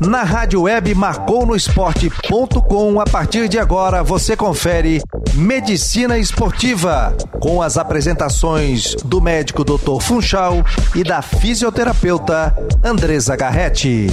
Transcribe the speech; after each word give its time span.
Na 0.00 0.24
rádio 0.24 0.62
web 0.62 0.94
marconosport.com, 0.94 3.00
a 3.00 3.04
partir 3.04 3.48
de 3.48 3.58
agora 3.58 4.02
você 4.02 4.36
confere 4.36 5.00
Medicina 5.34 6.18
Esportiva, 6.18 7.16
com 7.40 7.62
as 7.62 7.76
apresentações 7.76 8.94
do 9.04 9.20
médico 9.20 9.64
Dr. 9.64 10.00
Funchal 10.00 10.64
e 10.94 11.04
da 11.04 11.22
fisioterapeuta 11.22 12.54
Andresa 12.82 13.36
Garretti. 13.36 14.06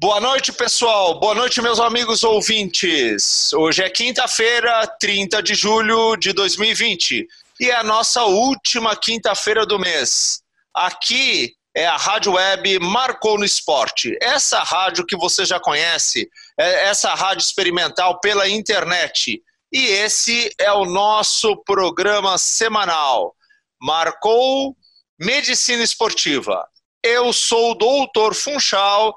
Boa 0.00 0.20
noite, 0.20 0.52
pessoal. 0.52 1.20
Boa 1.20 1.34
noite, 1.34 1.62
meus 1.62 1.78
amigos 1.78 2.24
ouvintes. 2.24 3.52
Hoje 3.52 3.82
é 3.82 3.88
quinta-feira, 3.88 4.86
30 4.98 5.42
de 5.42 5.54
julho 5.54 6.16
de 6.16 6.32
2020 6.32 7.28
e 7.60 7.70
é 7.70 7.76
a 7.76 7.84
nossa 7.84 8.24
última 8.24 8.96
quinta-feira 8.96 9.64
do 9.64 9.78
mês. 9.78 10.41
Aqui 10.74 11.54
é 11.74 11.86
a 11.86 11.96
rádio 11.96 12.32
web 12.32 12.78
Marcou 12.80 13.38
no 13.38 13.44
Esporte. 13.44 14.16
Essa 14.20 14.62
rádio 14.62 15.06
que 15.06 15.16
você 15.16 15.44
já 15.44 15.60
conhece, 15.60 16.28
é 16.58 16.88
essa 16.88 17.14
rádio 17.14 17.42
experimental 17.42 18.20
pela 18.20 18.48
internet. 18.48 19.42
E 19.72 19.86
esse 19.86 20.54
é 20.58 20.72
o 20.72 20.84
nosso 20.84 21.56
programa 21.64 22.36
semanal. 22.36 23.34
Marcou 23.80 24.76
Medicina 25.18 25.82
Esportiva. 25.82 26.66
Eu 27.02 27.32
sou 27.32 27.72
o 27.72 27.74
doutor 27.74 28.34
Funchal 28.34 29.14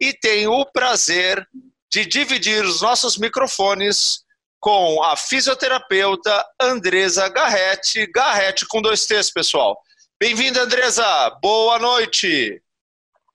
e 0.00 0.12
tenho 0.12 0.52
o 0.52 0.66
prazer 0.70 1.46
de 1.90 2.04
dividir 2.04 2.64
os 2.64 2.82
nossos 2.82 3.16
microfones 3.16 4.20
com 4.60 5.02
a 5.02 5.16
fisioterapeuta 5.16 6.44
Andresa 6.60 7.28
Garretti. 7.28 8.06
Garretti 8.06 8.66
com 8.66 8.82
dois 8.82 9.06
T's, 9.06 9.30
pessoal. 9.30 9.78
Bem-vinda, 10.20 10.62
Andresa. 10.62 11.04
Boa 11.40 11.78
noite. 11.78 12.60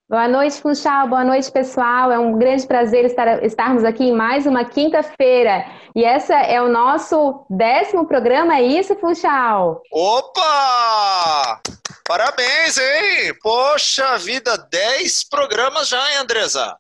Boa 0.09 0.27
noite, 0.27 0.61
Funchal. 0.61 1.07
Boa 1.07 1.23
noite, 1.23 1.49
pessoal. 1.49 2.11
É 2.11 2.19
um 2.19 2.37
grande 2.37 2.67
prazer 2.67 3.05
estar, 3.05 3.41
estarmos 3.41 3.85
aqui 3.85 4.03
em 4.03 4.11
mais 4.11 4.45
uma 4.45 4.65
quinta-feira. 4.65 5.65
E 5.95 6.03
essa 6.03 6.35
é 6.35 6.61
o 6.61 6.67
nosso 6.67 7.45
décimo 7.49 8.05
programa, 8.05 8.57
é 8.57 8.63
isso, 8.63 8.97
Funchal? 8.97 9.81
Opa! 9.93 11.61
Parabéns, 12.05 12.77
hein? 12.77 13.33
Poxa 13.41 14.17
vida, 14.17 14.57
dez 14.69 15.23
programas 15.23 15.87
já, 15.87 16.11
hein, 16.11 16.17
Andresa? 16.17 16.77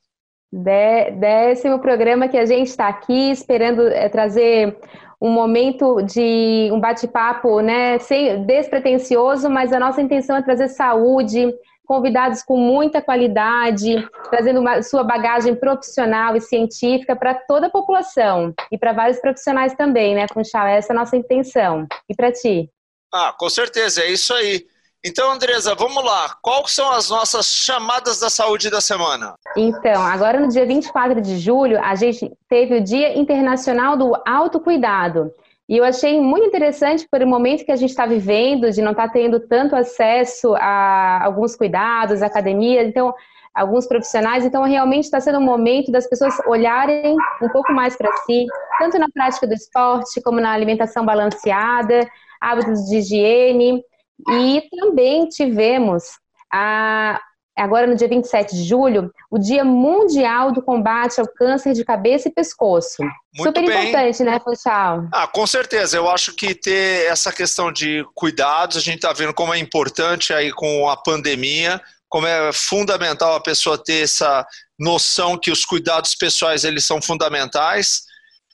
Décimo 0.51 1.79
programa 1.79 2.27
que 2.27 2.37
a 2.37 2.45
gente 2.45 2.67
está 2.67 2.89
aqui 2.89 3.31
esperando 3.31 3.87
é, 3.87 4.09
trazer 4.09 4.77
um 5.23 5.29
momento 5.29 6.01
de 6.01 6.69
um 6.73 6.81
bate-papo, 6.81 7.61
né, 7.61 7.97
sem, 7.99 8.43
despretensioso, 8.43 9.49
mas 9.49 9.71
a 9.71 9.79
nossa 9.79 10.01
intenção 10.01 10.35
é 10.35 10.41
trazer 10.41 10.67
saúde, 10.67 11.49
convidados 11.85 12.43
com 12.43 12.57
muita 12.57 13.01
qualidade, 13.01 14.05
trazendo 14.29 14.59
uma, 14.59 14.83
sua 14.83 15.01
bagagem 15.01 15.55
profissional 15.55 16.35
e 16.35 16.41
científica 16.41 17.15
para 17.15 17.33
toda 17.33 17.67
a 17.67 17.69
população 17.69 18.53
e 18.69 18.77
para 18.77 18.91
vários 18.91 19.17
profissionais 19.19 19.73
também, 19.75 20.13
né, 20.13 20.25
Funchal? 20.27 20.67
Essa 20.67 20.91
é 20.91 20.93
a 20.93 20.99
nossa 20.99 21.15
intenção. 21.15 21.87
E 22.09 22.13
para 22.13 22.29
ti? 22.29 22.69
Ah, 23.13 23.33
com 23.39 23.49
certeza, 23.49 24.01
é 24.01 24.11
isso 24.11 24.33
aí. 24.33 24.65
Então, 25.05 25.33
Andresa, 25.33 25.75
vamos 25.75 26.01
lá. 26.01 26.37
Quais 26.41 26.71
são 26.71 26.89
as 26.89 27.09
nossas 27.09 27.47
chamadas 27.47 28.21
da 28.21 28.29
saúde 28.29 28.69
da 28.69 28.79
semana? 28.79 29.35
Então, 29.57 30.01
agora 30.01 30.39
no 30.39 30.47
dia 30.47 30.65
24 30.65 31.19
de 31.19 31.39
julho, 31.39 31.77
a 31.83 31.93
gente 31.93 32.31
teve 32.47 32.77
o 32.77 32.81
Dia 32.81 33.19
Internacional 33.19 33.97
do 33.97 34.13
Autocuidado. 34.25 35.29
E 35.67 35.75
eu 35.75 35.83
achei 35.83 36.21
muito 36.21 36.47
interessante 36.47 37.05
por 37.11 37.21
o 37.21 37.27
momento 37.27 37.65
que 37.65 37.71
a 37.73 37.75
gente 37.75 37.89
está 37.89 38.05
vivendo, 38.05 38.71
de 38.71 38.81
não 38.81 38.91
estar 38.91 39.07
tá 39.07 39.13
tendo 39.13 39.41
tanto 39.41 39.75
acesso 39.75 40.55
a 40.55 41.25
alguns 41.25 41.53
cuidados, 41.53 42.21
academia, 42.21 42.81
então, 42.81 43.13
alguns 43.53 43.85
profissionais. 43.85 44.45
Então, 44.45 44.63
realmente 44.63 45.03
está 45.03 45.19
sendo 45.19 45.37
um 45.37 45.43
momento 45.43 45.91
das 45.91 46.07
pessoas 46.07 46.33
olharem 46.47 47.17
um 47.41 47.49
pouco 47.49 47.73
mais 47.73 47.97
para 47.97 48.09
si, 48.25 48.45
tanto 48.79 48.97
na 48.97 49.07
prática 49.13 49.45
do 49.45 49.53
esporte, 49.53 50.21
como 50.21 50.39
na 50.39 50.53
alimentação 50.53 51.05
balanceada, 51.05 52.07
hábitos 52.39 52.85
de 52.85 52.99
higiene. 52.99 53.83
E 54.29 54.63
também 54.69 55.27
tivemos, 55.27 56.03
a, 56.51 57.19
agora 57.57 57.87
no 57.87 57.95
dia 57.95 58.07
27 58.07 58.55
de 58.55 58.63
julho, 58.63 59.11
o 59.29 59.37
Dia 59.37 59.63
Mundial 59.63 60.51
do 60.51 60.61
Combate 60.61 61.19
ao 61.19 61.27
Câncer 61.27 61.73
de 61.73 61.83
Cabeça 61.83 62.27
e 62.27 62.31
Pescoço. 62.31 63.03
Muito 63.35 63.57
Super 63.57 63.65
bem. 63.65 63.89
importante, 63.89 64.23
né, 64.23 64.39
Funchal? 64.39 65.07
Ah, 65.11 65.27
com 65.27 65.45
certeza. 65.45 65.97
Eu 65.97 66.09
acho 66.09 66.35
que 66.35 66.55
ter 66.55 67.05
essa 67.07 67.31
questão 67.31 67.71
de 67.71 68.05
cuidados, 68.13 68.77
a 68.77 68.81
gente 68.81 68.95
está 68.95 69.13
vendo 69.13 69.33
como 69.33 69.53
é 69.53 69.59
importante 69.59 70.33
aí 70.33 70.51
com 70.51 70.87
a 70.87 70.95
pandemia, 70.95 71.81
como 72.07 72.27
é 72.27 72.53
fundamental 72.53 73.35
a 73.35 73.41
pessoa 73.41 73.77
ter 73.77 74.03
essa 74.03 74.45
noção 74.79 75.37
que 75.37 75.51
os 75.51 75.65
cuidados 75.65 76.13
pessoais 76.13 76.63
eles 76.63 76.85
são 76.85 77.01
fundamentais. 77.01 78.03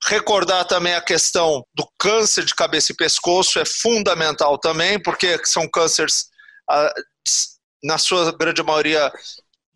Recordar 0.06 0.66
também 0.66 0.94
a 0.94 1.02
questão 1.02 1.64
do 1.76 1.88
câncer 1.98 2.46
de 2.46 2.56
cabeça 2.56 2.92
e 2.92 2.96
pescoço 2.96 3.60
é 3.60 3.66
fundamental 3.66 4.58
também, 4.58 5.02
porque 5.02 5.40
são 5.46 5.68
cânceres, 5.70 6.30
ah, 6.70 6.94
na 7.84 7.98
sua 7.98 8.32
grande 8.32 8.64
maioria, 8.64 9.12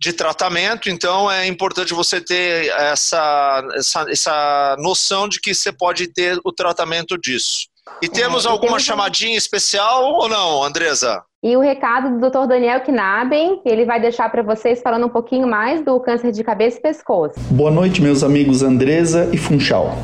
de 0.04 0.12
tratamento, 0.12 0.90
então 0.90 1.32
é 1.32 1.48
importante 1.48 1.94
você 1.94 2.20
ter 2.20 2.68
essa, 2.68 3.64
essa, 3.74 4.12
essa 4.12 4.76
noção 4.80 5.30
de 5.30 5.40
que 5.40 5.56
você 5.56 5.72
pode 5.72 6.08
ter 6.08 6.38
o 6.44 6.52
tratamento 6.52 7.18
disso. 7.18 7.68
E 8.02 8.10
temos 8.10 8.46
é, 8.46 8.50
alguma 8.50 8.80
chamadinha 8.80 9.38
especial 9.38 10.04
ou 10.04 10.28
não, 10.28 10.62
Andresa? 10.62 11.24
E 11.44 11.58
o 11.58 11.60
recado 11.60 12.18
do 12.18 12.30
Dr. 12.30 12.48
Daniel 12.48 12.80
Knaben, 12.80 13.60
ele 13.66 13.84
vai 13.84 14.00
deixar 14.00 14.32
para 14.32 14.42
vocês 14.42 14.82
falando 14.82 15.08
um 15.08 15.10
pouquinho 15.10 15.46
mais 15.46 15.84
do 15.84 16.00
câncer 16.00 16.32
de 16.32 16.42
cabeça 16.42 16.78
e 16.78 16.82
pescoço. 16.82 17.38
Boa 17.50 17.70
noite, 17.70 18.02
meus 18.02 18.24
amigos 18.24 18.64
Andresa 18.64 19.30
e 19.34 19.38
Funchal. 19.38 19.98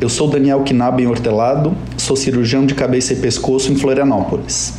Eu 0.00 0.08
sou 0.08 0.26
Daniel 0.26 0.64
Knaben 0.64 1.06
Hortelado, 1.06 1.74
sou 1.98 2.16
cirurgião 2.16 2.64
de 2.64 2.74
cabeça 2.74 3.12
e 3.12 3.16
pescoço 3.16 3.70
em 3.70 3.76
Florianópolis. 3.76 4.78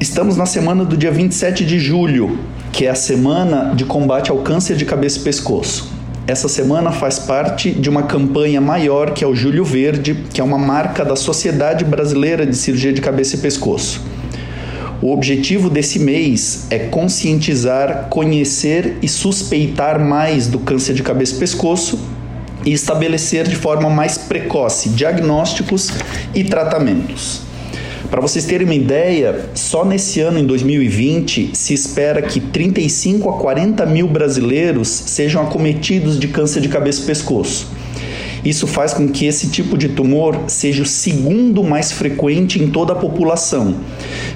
Estamos 0.00 0.38
na 0.38 0.46
semana 0.46 0.86
do 0.86 0.96
dia 0.96 1.10
27 1.10 1.62
de 1.62 1.78
julho, 1.78 2.38
que 2.72 2.86
é 2.86 2.90
a 2.90 2.94
semana 2.94 3.74
de 3.74 3.84
combate 3.84 4.30
ao 4.30 4.38
câncer 4.38 4.74
de 4.74 4.86
cabeça 4.86 5.18
e 5.18 5.22
pescoço. 5.22 5.93
Essa 6.26 6.48
semana 6.48 6.90
faz 6.90 7.18
parte 7.18 7.70
de 7.70 7.90
uma 7.90 8.04
campanha 8.04 8.58
maior 8.58 9.12
que 9.12 9.22
é 9.22 9.26
o 9.26 9.34
Julho 9.34 9.62
Verde, 9.62 10.24
que 10.32 10.40
é 10.40 10.44
uma 10.44 10.56
marca 10.56 11.04
da 11.04 11.14
Sociedade 11.14 11.84
Brasileira 11.84 12.46
de 12.46 12.56
Cirurgia 12.56 12.94
de 12.94 13.02
Cabeça 13.02 13.36
e 13.36 13.40
Pescoço. 13.40 14.00
O 15.02 15.12
objetivo 15.12 15.68
desse 15.68 15.98
mês 15.98 16.66
é 16.70 16.78
conscientizar, 16.78 18.06
conhecer 18.08 18.96
e 19.02 19.08
suspeitar 19.08 20.00
mais 20.00 20.46
do 20.46 20.58
câncer 20.58 20.94
de 20.94 21.02
cabeça 21.02 21.36
e 21.36 21.38
pescoço 21.40 21.98
e 22.64 22.72
estabelecer 22.72 23.46
de 23.46 23.56
forma 23.56 23.90
mais 23.90 24.16
precoce 24.16 24.88
diagnósticos 24.88 25.90
e 26.34 26.42
tratamentos. 26.42 27.43
Para 28.10 28.20
vocês 28.20 28.44
terem 28.44 28.66
uma 28.66 28.74
ideia, 28.74 29.48
só 29.54 29.84
nesse 29.84 30.20
ano, 30.20 30.38
em 30.38 30.46
2020, 30.46 31.50
se 31.52 31.74
espera 31.74 32.22
que 32.22 32.38
35 32.38 33.28
a 33.30 33.38
40 33.38 33.86
mil 33.86 34.06
brasileiros 34.06 34.88
sejam 34.88 35.42
acometidos 35.42 36.18
de 36.18 36.28
câncer 36.28 36.60
de 36.60 36.68
cabeça 36.68 37.02
e 37.02 37.06
pescoço. 37.06 37.68
Isso 38.44 38.66
faz 38.66 38.92
com 38.92 39.08
que 39.08 39.24
esse 39.24 39.48
tipo 39.48 39.76
de 39.76 39.88
tumor 39.88 40.38
seja 40.48 40.82
o 40.82 40.86
segundo 40.86 41.64
mais 41.64 41.92
frequente 41.92 42.62
em 42.62 42.70
toda 42.70 42.92
a 42.92 42.96
população, 42.96 43.74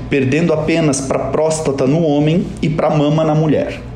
perdendo 0.09 0.53
apenas 0.53 1.03
para 1.03 1.19
próstata 1.19 1.87
no 1.87 2.01
homem 2.03 2.47
e 2.63 2.71
para 2.71 2.89
mama 2.89 3.23
na 3.23 3.35
mulher. 3.35 3.88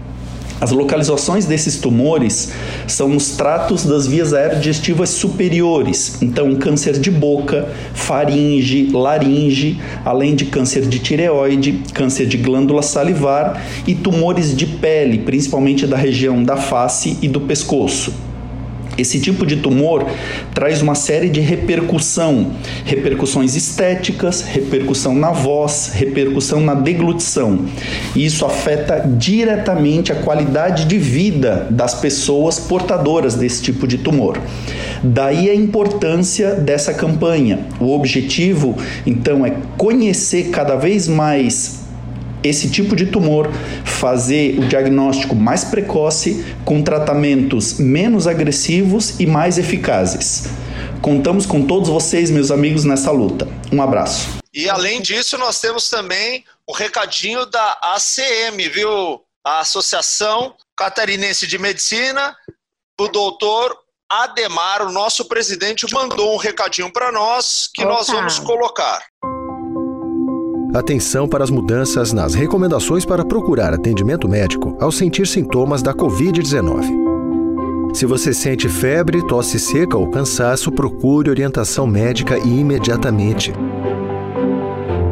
As 0.62 0.70
localizações 0.70 1.44
desses 1.44 1.76
tumores 1.76 2.52
são 2.86 3.08
nos 3.08 3.30
tratos 3.30 3.84
das 3.84 4.06
vias 4.06 4.32
aerodigestivas 4.32 5.10
superiores, 5.10 6.22
então 6.22 6.54
câncer 6.54 7.00
de 7.00 7.10
boca, 7.10 7.68
faringe, 7.92 8.88
laringe, 8.92 9.80
além 10.04 10.36
de 10.36 10.44
câncer 10.44 10.82
de 10.82 11.00
tireoide, 11.00 11.82
câncer 11.92 12.26
de 12.26 12.36
glândula 12.36 12.80
salivar 12.80 13.60
e 13.88 13.92
tumores 13.92 14.56
de 14.56 14.66
pele, 14.66 15.18
principalmente 15.18 15.84
da 15.84 15.96
região 15.96 16.44
da 16.44 16.56
face 16.56 17.18
e 17.20 17.26
do 17.26 17.40
pescoço. 17.40 18.12
Esse 19.02 19.18
tipo 19.18 19.44
de 19.44 19.56
tumor 19.56 20.06
traz 20.54 20.80
uma 20.80 20.94
série 20.94 21.28
de 21.28 21.40
repercussão, 21.40 22.52
repercussões 22.84 23.56
estéticas, 23.56 24.42
repercussão 24.42 25.12
na 25.12 25.32
voz, 25.32 25.90
repercussão 25.92 26.60
na 26.60 26.72
deglutição. 26.74 27.64
E 28.14 28.24
isso 28.24 28.46
afeta 28.46 29.00
diretamente 29.00 30.12
a 30.12 30.14
qualidade 30.14 30.84
de 30.84 30.98
vida 30.98 31.66
das 31.68 31.96
pessoas 31.96 32.60
portadoras 32.60 33.34
desse 33.34 33.60
tipo 33.60 33.88
de 33.88 33.98
tumor. 33.98 34.38
Daí 35.02 35.50
a 35.50 35.54
importância 35.54 36.54
dessa 36.54 36.94
campanha. 36.94 37.58
O 37.80 37.92
objetivo, 37.92 38.76
então, 39.04 39.44
é 39.44 39.52
conhecer 39.76 40.50
cada 40.50 40.76
vez 40.76 41.08
mais 41.08 41.81
esse 42.42 42.70
tipo 42.70 42.96
de 42.96 43.06
tumor, 43.06 43.48
fazer 43.84 44.58
o 44.58 44.66
diagnóstico 44.66 45.34
mais 45.34 45.64
precoce, 45.64 46.44
com 46.64 46.82
tratamentos 46.82 47.78
menos 47.78 48.26
agressivos 48.26 49.20
e 49.20 49.26
mais 49.26 49.58
eficazes. 49.58 50.44
Contamos 51.00 51.46
com 51.46 51.66
todos 51.66 51.88
vocês, 51.88 52.30
meus 52.30 52.50
amigos, 52.50 52.84
nessa 52.84 53.10
luta. 53.10 53.48
Um 53.72 53.82
abraço. 53.82 54.38
E 54.54 54.68
além 54.68 55.00
disso, 55.00 55.38
nós 55.38 55.60
temos 55.60 55.88
também 55.88 56.44
um 56.68 56.72
recadinho 56.72 57.46
da 57.46 57.78
ACM, 57.82 58.68
viu? 58.68 59.20
A 59.44 59.60
Associação 59.60 60.54
Catarinense 60.76 61.46
de 61.46 61.58
Medicina, 61.58 62.36
o 63.00 63.08
doutor 63.08 63.76
Ademar, 64.08 64.82
o 64.82 64.92
nosso 64.92 65.24
presidente, 65.24 65.92
mandou 65.92 66.34
um 66.34 66.36
recadinho 66.36 66.92
para 66.92 67.10
nós 67.10 67.68
que 67.74 67.82
Opa. 67.82 67.94
nós 67.94 68.06
vamos 68.06 68.38
colocar. 68.38 69.02
Atenção 70.74 71.28
para 71.28 71.44
as 71.44 71.50
mudanças 71.50 72.14
nas 72.14 72.32
recomendações 72.32 73.04
para 73.04 73.22
procurar 73.22 73.74
atendimento 73.74 74.26
médico 74.26 74.74
ao 74.80 74.90
sentir 74.90 75.26
sintomas 75.26 75.82
da 75.82 75.92
Covid-19. 75.92 77.92
Se 77.92 78.06
você 78.06 78.32
sente 78.32 78.70
febre, 78.70 79.20
tosse 79.26 79.58
seca 79.58 79.98
ou 79.98 80.08
cansaço, 80.08 80.72
procure 80.72 81.28
orientação 81.28 81.86
médica 81.86 82.38
imediatamente. 82.38 83.52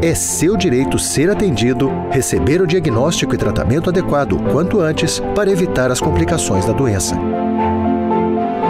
É 0.00 0.14
seu 0.14 0.56
direito 0.56 0.98
ser 0.98 1.28
atendido, 1.28 1.90
receber 2.10 2.62
o 2.62 2.66
diagnóstico 2.66 3.34
e 3.34 3.38
tratamento 3.38 3.90
adequado 3.90 4.38
quanto 4.50 4.80
antes 4.80 5.20
para 5.34 5.50
evitar 5.50 5.90
as 5.90 6.00
complicações 6.00 6.64
da 6.64 6.72
doença. 6.72 7.14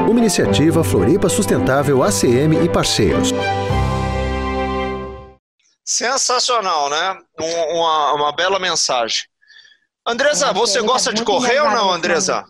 Uma 0.09 0.19
iniciativa 0.19 0.83
Floripa 0.83 1.29
Sustentável 1.29 2.03
ACM 2.03 2.65
e 2.65 2.69
parceiros. 2.69 3.33
Sensacional, 5.91 6.89
né? 6.89 7.19
Um, 7.41 7.79
uma, 7.79 8.13
uma 8.13 8.33
bela 8.33 8.61
mensagem. 8.61 9.25
Andresa, 10.07 10.53
você 10.53 10.81
gosta 10.81 11.13
de 11.13 11.25
correr 11.25 11.59
ou 11.59 11.71
não, 11.73 11.91
Andresa? 11.91 12.45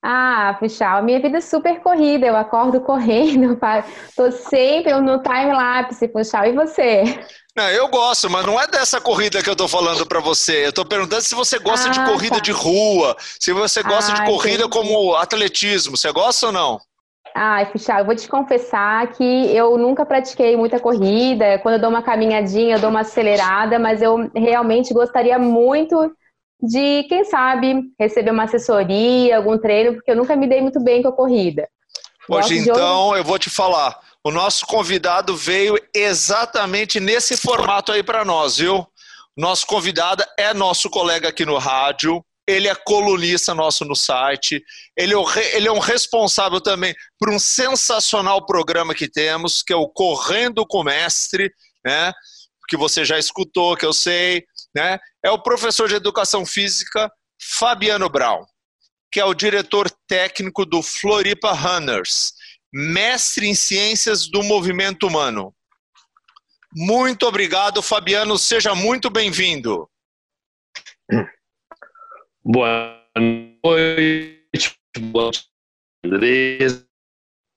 Ah, 0.00 0.56
Puxal, 0.60 1.02
minha 1.02 1.20
vida 1.20 1.38
é 1.38 1.40
super 1.40 1.80
corrida, 1.80 2.24
eu 2.24 2.36
acordo 2.36 2.80
correndo, 2.80 3.58
tô 4.14 4.30
sempre 4.30 4.94
no 5.00 5.20
time-lapse, 5.20 6.06
Puxal, 6.06 6.46
e 6.46 6.52
você? 6.52 7.02
Não, 7.56 7.68
eu 7.68 7.88
gosto, 7.88 8.30
mas 8.30 8.46
não 8.46 8.60
é 8.60 8.68
dessa 8.68 9.00
corrida 9.00 9.42
que 9.42 9.50
eu 9.50 9.56
tô 9.56 9.66
falando 9.66 10.06
para 10.06 10.20
você. 10.20 10.68
Eu 10.68 10.72
tô 10.72 10.84
perguntando 10.84 11.22
se 11.22 11.34
você 11.34 11.58
gosta 11.58 11.88
ah, 11.88 11.90
de 11.90 12.04
corrida 12.04 12.36
tá. 12.36 12.42
de 12.42 12.52
rua, 12.52 13.16
se 13.40 13.52
você 13.52 13.82
gosta 13.82 14.12
ah, 14.12 14.14
de 14.14 14.24
corrida 14.24 14.66
entendi. 14.66 14.70
como 14.70 15.16
atletismo, 15.16 15.96
você 15.96 16.12
gosta 16.12 16.46
ou 16.46 16.52
não? 16.52 16.80
Ai, 17.38 17.66
Fichal, 17.66 17.98
eu 17.98 18.06
vou 18.06 18.16
te 18.16 18.26
confessar 18.26 19.06
que 19.08 19.22
eu 19.54 19.76
nunca 19.76 20.06
pratiquei 20.06 20.56
muita 20.56 20.80
corrida. 20.80 21.58
Quando 21.58 21.74
eu 21.74 21.80
dou 21.82 21.90
uma 21.90 22.02
caminhadinha, 22.02 22.76
eu 22.76 22.80
dou 22.80 22.88
uma 22.88 23.00
acelerada, 23.00 23.78
mas 23.78 24.00
eu 24.00 24.30
realmente 24.34 24.94
gostaria 24.94 25.38
muito 25.38 26.10
de, 26.62 27.04
quem 27.10 27.24
sabe, 27.24 27.82
receber 28.00 28.30
uma 28.30 28.44
assessoria, 28.44 29.36
algum 29.36 29.58
treino, 29.58 29.92
porque 29.92 30.10
eu 30.10 30.16
nunca 30.16 30.34
me 30.34 30.46
dei 30.46 30.62
muito 30.62 30.82
bem 30.82 31.02
com 31.02 31.08
a 31.08 31.12
corrida. 31.12 31.68
Hoje, 32.26 32.56
então, 32.56 33.14
eu 33.14 33.22
vou 33.22 33.38
te 33.38 33.50
falar. 33.50 34.00
O 34.24 34.30
nosso 34.30 34.66
convidado 34.66 35.36
veio 35.36 35.78
exatamente 35.94 36.98
nesse 36.98 37.36
formato 37.36 37.92
aí 37.92 38.02
para 38.02 38.24
nós, 38.24 38.56
viu? 38.56 38.86
Nosso 39.36 39.66
convidado 39.66 40.24
é 40.38 40.54
nosso 40.54 40.88
colega 40.88 41.28
aqui 41.28 41.44
no 41.44 41.58
rádio, 41.58 42.24
ele 42.46 42.68
é 42.68 42.74
colunista 42.74 43.54
nosso 43.54 43.84
no 43.84 43.96
site, 43.96 44.62
ele 44.96 45.14
é, 45.14 45.56
ele 45.56 45.68
é 45.68 45.72
um 45.72 45.80
responsável 45.80 46.60
também 46.60 46.94
por 47.18 47.28
um 47.30 47.38
sensacional 47.38 48.44
programa 48.46 48.94
que 48.94 49.08
temos, 49.08 49.62
que 49.62 49.72
é 49.72 49.76
o 49.76 49.88
Correndo 49.88 50.64
com 50.66 50.78
o 50.78 50.84
Mestre, 50.84 51.52
né? 51.84 52.12
que 52.68 52.76
você 52.76 53.04
já 53.04 53.18
escutou, 53.18 53.76
que 53.76 53.86
eu 53.86 53.92
sei, 53.92 54.44
né? 54.74 54.98
É 55.24 55.30
o 55.30 55.42
professor 55.42 55.88
de 55.88 55.94
educação 55.94 56.44
física 56.44 57.10
Fabiano 57.40 58.08
Brown, 58.08 58.44
que 59.10 59.20
é 59.20 59.24
o 59.24 59.34
diretor 59.34 59.90
técnico 60.08 60.66
do 60.66 60.82
Floripa 60.82 61.52
Runners, 61.52 62.32
mestre 62.72 63.46
em 63.46 63.54
ciências 63.54 64.28
do 64.28 64.42
movimento 64.42 65.06
humano. 65.06 65.54
Muito 66.74 67.26
obrigado, 67.26 67.80
Fabiano, 67.82 68.36
seja 68.36 68.74
muito 68.74 69.08
bem-vindo. 69.08 69.88
Boa 72.48 72.96
noite, 73.64 74.72
boa 75.10 75.24
noite, 75.24 75.48
Andresa. 76.04 76.86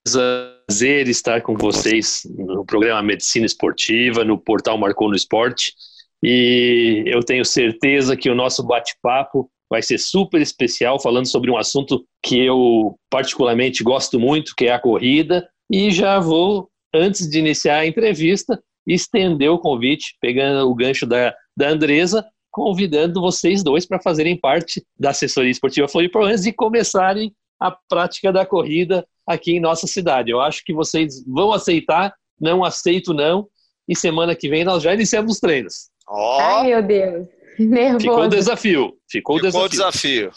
Prazer 0.03 1.07
estar 1.07 1.41
com 1.43 1.55
vocês 1.55 2.23
no 2.35 2.65
programa 2.65 3.03
Medicina 3.03 3.45
Esportiva, 3.45 4.23
no 4.23 4.35
portal 4.35 4.79
Marcou 4.79 5.07
no 5.07 5.15
Esporte. 5.15 5.75
E 6.23 7.03
eu 7.05 7.19
tenho 7.19 7.45
certeza 7.45 8.17
que 8.17 8.31
o 8.31 8.35
nosso 8.35 8.65
bate-papo 8.65 9.47
vai 9.69 9.83
ser 9.83 9.99
super 9.99 10.41
especial, 10.41 10.99
falando 10.99 11.27
sobre 11.27 11.51
um 11.51 11.57
assunto 11.57 12.03
que 12.23 12.43
eu 12.43 12.97
particularmente 13.11 13.83
gosto 13.83 14.19
muito, 14.19 14.55
que 14.57 14.65
é 14.65 14.73
a 14.73 14.79
corrida. 14.79 15.47
E 15.71 15.91
já 15.91 16.19
vou, 16.19 16.67
antes 16.91 17.29
de 17.29 17.37
iniciar 17.37 17.77
a 17.77 17.85
entrevista, 17.85 18.59
estender 18.87 19.51
o 19.51 19.59
convite, 19.59 20.17
pegando 20.19 20.67
o 20.67 20.73
gancho 20.73 21.05
da, 21.05 21.31
da 21.55 21.69
Andresa, 21.69 22.25
convidando 22.51 23.21
vocês 23.21 23.63
dois 23.63 23.85
para 23.85 24.01
fazerem 24.01 24.39
parte 24.39 24.83
da 24.97 25.11
assessoria 25.11 25.51
esportiva 25.51 25.87
Floripa 25.87 26.19
antes 26.19 26.43
de 26.43 26.53
começarem 26.53 27.33
a 27.59 27.71
prática 27.71 28.31
da 28.31 28.45
corrida 28.45 29.05
aqui 29.27 29.53
em 29.53 29.59
nossa 29.59 29.85
cidade. 29.85 30.31
Eu 30.31 30.41
acho 30.41 30.63
que 30.63 30.73
vocês 30.73 31.23
vão 31.25 31.51
aceitar, 31.51 32.13
não 32.39 32.63
aceito 32.63 33.13
não, 33.13 33.47
e 33.87 33.95
semana 33.95 34.35
que 34.35 34.49
vem 34.49 34.63
nós 34.63 34.81
já 34.81 34.93
iniciamos 34.93 35.33
os 35.33 35.39
treinos. 35.39 35.89
Oh. 36.07 36.37
Ai, 36.39 36.67
meu 36.67 36.83
Deus. 36.83 37.27
Nervoso. 37.59 37.99
Ficou 37.99 38.23
o 38.23 38.27
desafio. 38.27 38.93
Ficou 39.09 39.35
o 39.35 39.41
desafio. 39.41 39.69
desafio. 39.69 40.31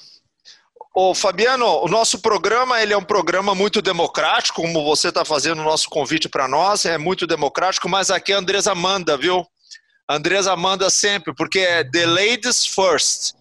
Ô, 0.95 1.15
Fabiano, 1.15 1.83
o 1.83 1.89
nosso 1.89 2.19
programa 2.21 2.83
ele 2.83 2.93
é 2.93 2.97
um 2.97 3.05
programa 3.05 3.55
muito 3.55 3.81
democrático, 3.81 4.61
como 4.61 4.85
você 4.85 5.09
está 5.09 5.25
fazendo 5.25 5.61
o 5.61 5.65
nosso 5.65 5.89
convite 5.89 6.29
para 6.29 6.47
nós, 6.47 6.85
é 6.85 6.99
muito 6.99 7.27
democrático, 7.27 7.89
mas 7.89 8.11
aqui 8.11 8.31
a 8.31 8.39
Andresa 8.39 8.75
manda, 8.75 9.17
viu? 9.17 9.47
A 10.09 10.17
Andresa 10.17 10.55
manda 10.57 10.91
sempre, 10.91 11.35
porque 11.35 11.61
é 11.61 11.85
The 11.85 12.07
Ladies 12.07 12.67
First, 12.67 13.35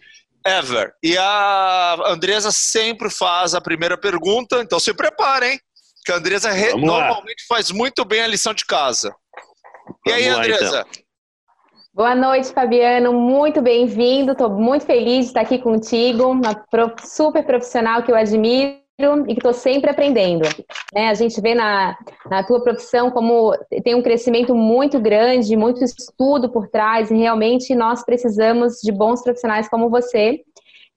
ever. 0.45 0.93
E 1.03 1.17
a 1.17 1.97
Andresa 2.07 2.51
sempre 2.51 3.09
faz 3.09 3.53
a 3.53 3.61
primeira 3.61 3.97
pergunta, 3.97 4.61
então 4.61 4.79
se 4.79 4.93
preparem, 4.93 5.59
que 6.05 6.11
a 6.11 6.15
Andresa 6.15 6.51
re... 6.51 6.73
normalmente 6.73 7.45
faz 7.47 7.71
muito 7.71 8.05
bem 8.05 8.21
a 8.21 8.27
lição 8.27 8.53
de 8.53 8.65
casa. 8.65 9.13
E 10.07 10.11
aí, 10.11 10.29
Vamos 10.29 10.39
Andresa? 10.39 10.71
Lá, 10.71 10.85
então. 10.89 11.03
Boa 11.93 12.15
noite, 12.15 12.53
Fabiano. 12.53 13.11
Muito 13.11 13.61
bem-vindo. 13.61 14.31
Estou 14.31 14.49
muito 14.49 14.85
feliz 14.85 15.25
de 15.25 15.31
estar 15.31 15.41
aqui 15.41 15.59
contigo, 15.59 16.27
uma 16.27 16.65
super 17.03 17.45
profissional 17.45 18.01
que 18.01 18.11
eu 18.11 18.15
admiro 18.15 18.80
e 18.99 19.33
que 19.33 19.39
estou 19.39 19.53
sempre 19.53 19.89
aprendendo. 19.89 20.47
Né? 20.93 21.09
A 21.09 21.13
gente 21.13 21.39
vê 21.41 21.55
na, 21.55 21.97
na 22.29 22.43
tua 22.43 22.61
profissão 22.63 23.09
como 23.09 23.55
tem 23.83 23.95
um 23.95 24.01
crescimento 24.01 24.53
muito 24.53 24.99
grande, 24.99 25.55
muito 25.55 25.83
estudo 25.83 26.49
por 26.51 26.67
trás, 26.67 27.09
e 27.09 27.15
realmente 27.15 27.73
nós 27.73 28.03
precisamos 28.03 28.79
de 28.83 28.91
bons 28.91 29.23
profissionais 29.23 29.67
como 29.67 29.89
você. 29.89 30.41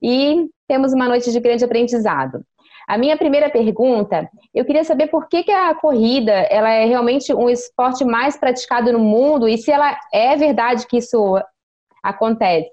E 0.02 0.46
temos 0.68 0.92
uma 0.92 1.08
noite 1.08 1.32
de 1.32 1.40
grande 1.40 1.64
aprendizado. 1.64 2.44
A 2.86 2.98
minha 2.98 3.16
primeira 3.16 3.48
pergunta, 3.48 4.28
eu 4.52 4.64
queria 4.64 4.84
saber 4.84 5.06
por 5.06 5.26
que, 5.26 5.42
que 5.42 5.50
a 5.50 5.74
corrida 5.74 6.32
ela 6.32 6.70
é 6.70 6.84
realmente 6.84 7.32
um 7.32 7.48
esporte 7.48 8.04
mais 8.04 8.36
praticado 8.36 8.92
no 8.92 8.98
mundo 8.98 9.48
e 9.48 9.56
se 9.56 9.70
ela 9.70 9.98
é 10.12 10.36
verdade 10.36 10.86
que 10.86 10.98
isso 10.98 11.40
acontece. 12.02 12.70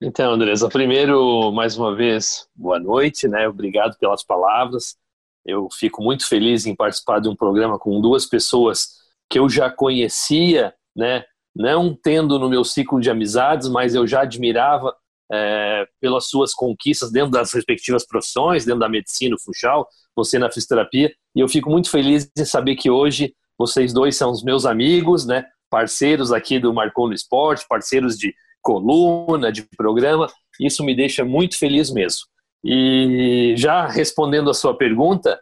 Então, 0.00 0.32
Andresa, 0.32 0.68
primeiro, 0.68 1.50
mais 1.50 1.76
uma 1.76 1.92
vez, 1.92 2.46
boa 2.54 2.78
noite, 2.78 3.26
né? 3.26 3.48
Obrigado 3.48 3.98
pelas 3.98 4.22
palavras. 4.22 4.96
Eu 5.44 5.68
fico 5.72 6.00
muito 6.00 6.28
feliz 6.28 6.66
em 6.66 6.74
participar 6.74 7.18
de 7.18 7.28
um 7.28 7.34
programa 7.34 7.80
com 7.80 8.00
duas 8.00 8.24
pessoas 8.24 8.90
que 9.28 9.40
eu 9.40 9.48
já 9.48 9.68
conhecia, 9.68 10.72
né? 10.94 11.24
Não 11.54 11.92
tendo 12.00 12.38
no 12.38 12.48
meu 12.48 12.62
ciclo 12.62 13.00
de 13.00 13.10
amizades, 13.10 13.68
mas 13.68 13.96
eu 13.96 14.06
já 14.06 14.20
admirava 14.22 14.94
é, 15.32 15.84
pelas 16.00 16.28
suas 16.28 16.54
conquistas 16.54 17.10
dentro 17.10 17.32
das 17.32 17.52
respectivas 17.52 18.06
profissões, 18.06 18.64
dentro 18.64 18.80
da 18.80 18.88
medicina, 18.88 19.34
o 19.34 19.40
Funchal, 19.40 19.88
você 20.14 20.38
na 20.38 20.48
fisioterapia, 20.48 21.12
e 21.34 21.40
eu 21.40 21.48
fico 21.48 21.68
muito 21.68 21.90
feliz 21.90 22.30
em 22.38 22.44
saber 22.44 22.76
que 22.76 22.88
hoje 22.88 23.34
vocês 23.58 23.92
dois 23.92 24.16
são 24.16 24.30
os 24.30 24.44
meus 24.44 24.64
amigos, 24.64 25.26
né, 25.26 25.44
parceiros 25.68 26.32
aqui 26.32 26.58
do 26.58 26.72
Marcou 26.72 27.08
no 27.08 27.14
Esporte, 27.14 27.66
parceiros 27.68 28.16
de 28.16 28.32
coluna, 28.62 29.52
de 29.52 29.62
programa, 29.76 30.26
isso 30.60 30.84
me 30.84 30.94
deixa 30.94 31.24
muito 31.24 31.58
feliz 31.58 31.90
mesmo. 31.90 32.22
E 32.64 33.54
já 33.56 33.86
respondendo 33.86 34.50
a 34.50 34.54
sua 34.54 34.76
pergunta, 34.76 35.40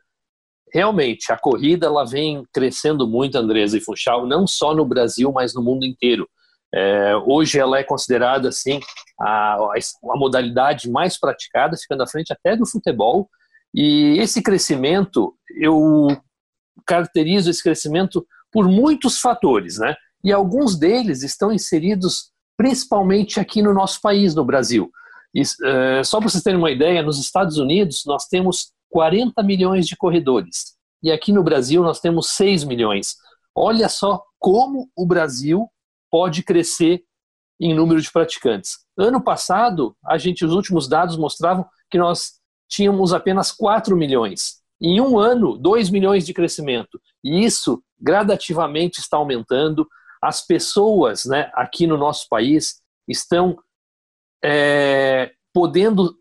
realmente 0.72 1.32
a 1.32 1.38
corrida 1.38 1.86
ela 1.86 2.04
vem 2.04 2.44
crescendo 2.52 3.06
muito, 3.06 3.38
Andresa 3.38 3.78
e 3.78 3.80
Funchal, 3.80 4.26
não 4.26 4.46
só 4.46 4.74
no 4.74 4.84
Brasil, 4.84 5.32
mas 5.32 5.54
no 5.54 5.62
mundo 5.62 5.84
inteiro. 5.84 6.28
É, 6.74 7.16
hoje 7.16 7.58
ela 7.58 7.78
é 7.78 7.84
considerada 7.84 8.48
assim 8.48 8.80
a, 9.20 9.54
a 9.54 10.16
modalidade 10.16 10.90
mais 10.90 11.18
praticada, 11.18 11.76
ficando 11.76 12.02
à 12.02 12.06
frente 12.06 12.32
até 12.32 12.56
do 12.56 12.66
futebol. 12.66 13.30
E 13.74 14.18
esse 14.18 14.42
crescimento, 14.42 15.34
eu 15.58 16.08
caracterizo 16.86 17.50
esse 17.50 17.62
crescimento 17.62 18.26
por 18.52 18.68
muitos 18.68 19.18
fatores, 19.20 19.78
né? 19.78 19.94
E 20.22 20.32
alguns 20.32 20.78
deles 20.78 21.22
estão 21.22 21.52
inseridos 21.52 22.30
principalmente 22.56 23.38
aqui 23.38 23.62
no 23.62 23.74
nosso 23.74 24.00
país, 24.00 24.34
no 24.34 24.44
Brasil. 24.44 24.90
E, 25.34 25.42
é, 25.64 26.02
só 26.02 26.18
para 26.18 26.28
vocês 26.28 26.42
terem 26.42 26.58
uma 26.58 26.70
ideia, 26.70 27.02
nos 27.02 27.18
Estados 27.18 27.58
Unidos 27.58 28.04
nós 28.06 28.26
temos 28.26 28.72
40 28.90 29.42
milhões 29.42 29.86
de 29.86 29.96
corredores 29.96 30.76
e 31.02 31.10
aqui 31.10 31.32
no 31.32 31.42
Brasil 31.42 31.82
nós 31.82 32.00
temos 32.00 32.30
6 32.30 32.64
milhões. 32.64 33.16
Olha 33.54 33.88
só 33.88 34.22
como 34.38 34.90
o 34.96 35.06
Brasil 35.06 35.68
pode 36.10 36.42
crescer 36.42 37.02
em 37.60 37.74
número 37.74 38.00
de 38.00 38.10
praticantes. 38.10 38.78
Ano 38.98 39.22
passado, 39.22 39.96
a 40.04 40.18
gente, 40.18 40.44
os 40.44 40.52
últimos 40.52 40.88
dados 40.88 41.16
mostravam 41.16 41.66
que 41.90 41.98
nós 41.98 42.34
tínhamos 42.68 43.12
apenas 43.12 43.52
4 43.52 43.96
milhões. 43.96 44.56
Em 44.80 45.00
um 45.00 45.18
ano, 45.18 45.56
2 45.56 45.90
milhões 45.90 46.26
de 46.26 46.34
crescimento. 46.34 47.00
E 47.24 47.44
isso 47.44 47.82
gradativamente 47.98 49.00
está 49.00 49.16
aumentando. 49.16 49.88
As 50.26 50.44
pessoas 50.44 51.24
né, 51.24 51.50
aqui 51.54 51.86
no 51.86 51.96
nosso 51.96 52.26
país 52.28 52.80
estão 53.06 53.56
é, 54.44 55.30
podendo 55.54 56.16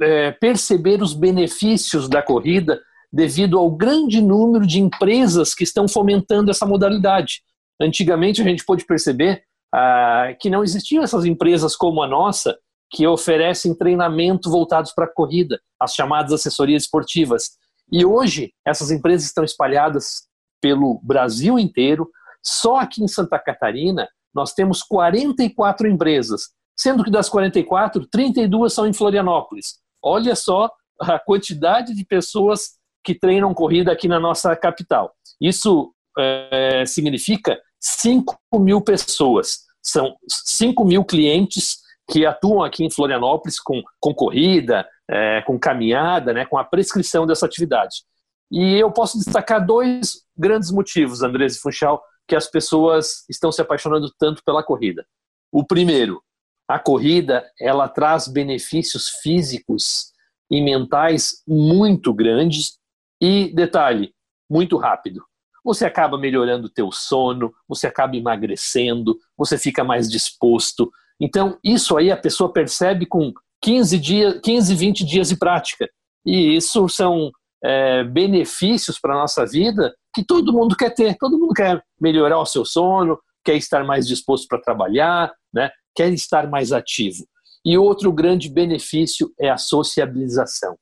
é, 0.00 0.32
perceber 0.32 1.00
os 1.00 1.14
benefícios 1.14 2.08
da 2.08 2.20
corrida 2.20 2.80
devido 3.12 3.56
ao 3.56 3.70
grande 3.70 4.20
número 4.20 4.66
de 4.66 4.80
empresas 4.80 5.54
que 5.54 5.62
estão 5.62 5.86
fomentando 5.86 6.50
essa 6.50 6.66
modalidade. 6.66 7.42
Antigamente 7.80 8.42
a 8.42 8.44
gente 8.44 8.64
pôde 8.64 8.84
perceber 8.84 9.44
ah, 9.72 10.34
que 10.40 10.50
não 10.50 10.64
existiam 10.64 11.04
essas 11.04 11.24
empresas 11.24 11.76
como 11.76 12.02
a 12.02 12.08
nossa 12.08 12.58
que 12.90 13.06
oferecem 13.06 13.72
treinamento 13.72 14.50
voltados 14.50 14.92
para 14.92 15.04
a 15.04 15.12
corrida, 15.12 15.60
as 15.78 15.94
chamadas 15.94 16.32
assessorias 16.32 16.82
esportivas. 16.82 17.50
E 17.92 18.04
hoje 18.04 18.52
essas 18.66 18.90
empresas 18.90 19.26
estão 19.26 19.44
espalhadas 19.44 20.26
pelo 20.60 21.00
Brasil 21.02 21.58
inteiro. 21.58 22.10
Só 22.44 22.76
aqui 22.76 23.02
em 23.02 23.08
Santa 23.08 23.38
Catarina 23.38 24.08
nós 24.34 24.52
temos 24.52 24.82
44 24.82 25.88
empresas, 25.88 26.50
sendo 26.76 27.02
que 27.02 27.10
das 27.10 27.28
44, 27.28 28.06
32 28.06 28.72
são 28.72 28.86
em 28.86 28.92
Florianópolis. 28.92 29.80
Olha 30.02 30.36
só 30.36 30.70
a 31.00 31.18
quantidade 31.18 31.94
de 31.94 32.04
pessoas 32.04 32.78
que 33.02 33.14
treinam 33.14 33.54
corrida 33.54 33.92
aqui 33.92 34.06
na 34.08 34.20
nossa 34.20 34.54
capital. 34.54 35.14
Isso 35.40 35.92
é, 36.18 36.84
significa 36.86 37.58
5 37.80 38.36
mil 38.54 38.80
pessoas. 38.80 39.60
São 39.82 40.16
5 40.28 40.84
mil 40.84 41.04
clientes 41.04 41.78
que 42.10 42.26
atuam 42.26 42.62
aqui 42.62 42.84
em 42.84 42.90
Florianópolis 42.90 43.60
com, 43.60 43.82
com 44.00 44.14
corrida, 44.14 44.86
é, 45.08 45.42
com 45.42 45.58
caminhada, 45.58 46.32
né, 46.32 46.44
com 46.46 46.58
a 46.58 46.64
prescrição 46.64 47.26
dessa 47.26 47.46
atividade. 47.46 48.02
E 48.50 48.74
eu 48.78 48.90
posso 48.90 49.18
destacar 49.18 49.64
dois 49.64 50.22
grandes 50.36 50.70
motivos, 50.70 51.22
Andrés 51.22 51.58
Funchal, 51.58 52.02
que 52.28 52.36
as 52.36 52.46
pessoas 52.46 53.24
estão 53.28 53.50
se 53.50 53.62
apaixonando 53.62 54.12
tanto 54.18 54.44
pela 54.44 54.62
corrida. 54.62 55.06
O 55.50 55.64
primeiro, 55.64 56.22
a 56.68 56.78
corrida 56.78 57.50
ela 57.58 57.88
traz 57.88 58.28
benefícios 58.28 59.08
físicos 59.22 60.12
e 60.50 60.60
mentais 60.60 61.42
muito 61.48 62.12
grandes 62.12 62.78
e, 63.20 63.52
detalhe, 63.54 64.14
muito 64.48 64.76
rápido. 64.76 65.24
Você 65.64 65.86
acaba 65.86 66.18
melhorando 66.18 66.66
o 66.66 66.70
teu 66.70 66.92
sono, 66.92 67.52
você 67.66 67.86
acaba 67.86 68.16
emagrecendo, 68.16 69.18
você 69.36 69.58
fica 69.58 69.82
mais 69.82 70.10
disposto. 70.10 70.90
Então, 71.20 71.58
isso 71.64 71.96
aí 71.96 72.10
a 72.10 72.16
pessoa 72.16 72.52
percebe 72.52 73.06
com 73.06 73.32
15, 73.62 73.98
dias, 73.98 74.40
15 74.42 74.74
20 74.74 75.04
dias 75.04 75.28
de 75.30 75.36
prática. 75.36 75.90
E 76.24 76.54
isso 76.56 76.88
são 76.88 77.32
é, 77.62 78.04
benefícios 78.04 78.98
para 78.98 79.14
a 79.14 79.18
nossa 79.18 79.44
vida 79.46 79.94
que 80.14 80.24
todo 80.24 80.52
mundo 80.52 80.76
quer 80.76 80.90
ter. 80.90 81.16
Todo 81.18 81.38
mundo 81.38 81.54
quer 81.54 81.82
melhorar 82.00 82.38
o 82.38 82.46
seu 82.46 82.64
sono, 82.64 83.18
quer 83.44 83.56
estar 83.56 83.84
mais 83.84 84.06
disposto 84.06 84.46
para 84.48 84.60
trabalhar, 84.60 85.32
né? 85.52 85.70
quer 85.94 86.12
estar 86.12 86.48
mais 86.48 86.72
ativo. 86.72 87.26
E 87.64 87.76
outro 87.76 88.12
grande 88.12 88.48
benefício 88.48 89.32
é 89.38 89.50
a 89.50 89.56
sociabilização. 89.56 90.72
A 90.72 90.76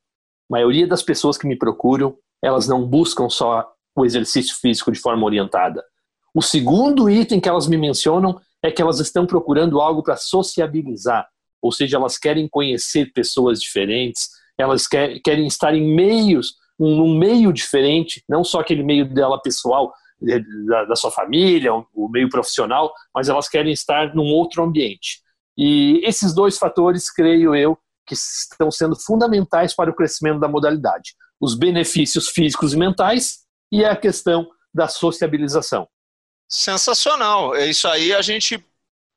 maioria 0.50 0.86
das 0.86 1.02
pessoas 1.02 1.36
que 1.36 1.46
me 1.46 1.56
procuram 1.56 2.16
elas 2.42 2.68
não 2.68 2.86
buscam 2.86 3.28
só 3.28 3.66
o 3.94 4.04
exercício 4.04 4.56
físico 4.56 4.92
de 4.92 5.00
forma 5.00 5.24
orientada. 5.24 5.82
O 6.34 6.42
segundo 6.42 7.08
item 7.08 7.40
que 7.40 7.48
elas 7.48 7.66
me 7.66 7.76
mencionam 7.76 8.38
é 8.62 8.70
que 8.70 8.82
elas 8.82 9.00
estão 9.00 9.26
procurando 9.26 9.80
algo 9.80 10.02
para 10.02 10.16
sociabilizar, 10.16 11.26
ou 11.62 11.72
seja, 11.72 11.96
elas 11.96 12.18
querem 12.18 12.48
conhecer 12.48 13.12
pessoas 13.12 13.60
diferentes, 13.60 14.28
elas 14.58 14.86
querem 14.86 15.46
estar 15.46 15.74
em 15.74 15.94
meios, 15.94 16.56
num 16.78 17.16
meio 17.18 17.52
diferente, 17.52 18.22
não 18.28 18.44
só 18.44 18.60
aquele 18.60 18.82
meio 18.82 19.08
dela 19.12 19.40
pessoal, 19.40 19.92
da, 20.20 20.84
da 20.84 20.96
sua 20.96 21.10
família, 21.10 21.72
o 21.72 22.08
meio 22.08 22.28
profissional, 22.28 22.92
mas 23.14 23.28
elas 23.28 23.48
querem 23.48 23.72
estar 23.72 24.14
num 24.14 24.32
outro 24.32 24.62
ambiente. 24.62 25.20
E 25.56 26.00
esses 26.04 26.34
dois 26.34 26.58
fatores, 26.58 27.10
creio 27.10 27.54
eu, 27.54 27.78
que 28.06 28.14
estão 28.14 28.70
sendo 28.70 28.94
fundamentais 28.96 29.74
para 29.74 29.90
o 29.90 29.94
crescimento 29.94 30.38
da 30.38 30.48
modalidade 30.48 31.14
os 31.40 31.54
benefícios 31.54 32.28
físicos 32.28 32.72
e 32.72 32.76
mentais 32.76 33.40
e 33.70 33.84
a 33.84 33.94
questão 33.96 34.48
da 34.72 34.88
sociabilização. 34.88 35.88
Sensacional. 36.48 37.54
É 37.54 37.66
isso 37.66 37.88
aí, 37.88 38.12
a 38.12 38.22
gente 38.22 38.62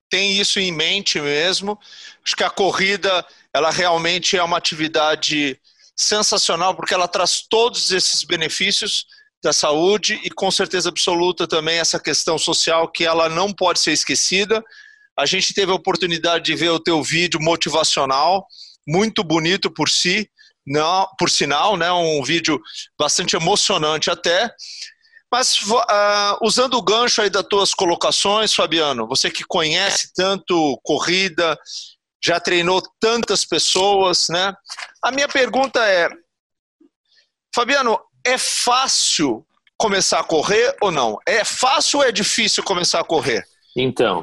tem 0.09 0.37
isso 0.39 0.59
em 0.59 0.71
mente 0.71 1.19
mesmo. 1.19 1.79
Acho 2.25 2.35
que 2.35 2.43
a 2.43 2.49
corrida, 2.49 3.25
ela 3.53 3.69
realmente 3.69 4.35
é 4.37 4.43
uma 4.43 4.57
atividade 4.57 5.59
sensacional 5.99 6.73
porque 6.73 6.93
ela 6.93 7.09
traz 7.09 7.41
todos 7.41 7.91
esses 7.91 8.23
benefícios 8.23 9.05
da 9.43 9.51
saúde 9.51 10.17
e 10.23 10.29
com 10.29 10.49
certeza 10.49 10.87
absoluta 10.87 11.45
também 11.45 11.77
essa 11.77 11.99
questão 11.99 12.37
social 12.37 12.89
que 12.89 13.05
ela 13.05 13.27
não 13.27 13.51
pode 13.51 13.79
ser 13.79 13.91
esquecida. 13.91 14.63
A 15.17 15.25
gente 15.25 15.53
teve 15.53 15.73
a 15.73 15.75
oportunidade 15.75 16.45
de 16.45 16.55
ver 16.55 16.69
o 16.69 16.79
teu 16.79 17.03
vídeo 17.03 17.41
motivacional, 17.41 18.47
muito 18.87 19.25
bonito 19.25 19.69
por 19.69 19.89
si, 19.89 20.29
não, 20.65 21.05
por 21.17 21.29
sinal, 21.29 21.75
né, 21.75 21.91
um 21.91 22.23
vídeo 22.23 22.61
bastante 22.97 23.35
emocionante 23.35 24.09
até. 24.09 24.49
Mas 25.29 25.59
uh, 25.61 26.37
usando 26.41 26.75
o 26.75 26.81
gancho 26.81 27.21
aí 27.21 27.29
das 27.29 27.45
tuas 27.45 27.73
colocações, 27.73 28.53
Fabiano, 28.53 29.05
você 29.05 29.29
que 29.29 29.43
conhece 29.43 30.13
tanto 30.13 30.79
corrida, 30.81 31.57
já 32.23 32.39
treinou 32.39 32.81
tantas 32.99 33.45
pessoas, 33.45 34.27
né? 34.29 34.53
A 35.03 35.11
minha 35.11 35.27
pergunta 35.27 35.79
é, 35.85 36.09
Fabiano, 37.53 37.99
é 38.25 38.37
fácil 38.37 39.45
começar 39.77 40.19
a 40.19 40.23
correr 40.23 40.75
ou 40.81 40.91
não? 40.91 41.17
É 41.25 41.43
fácil 41.43 41.99
ou 41.99 42.05
é 42.05 42.11
difícil 42.11 42.63
começar 42.63 42.99
a 42.99 43.05
correr? 43.05 43.43
Então, 43.75 44.21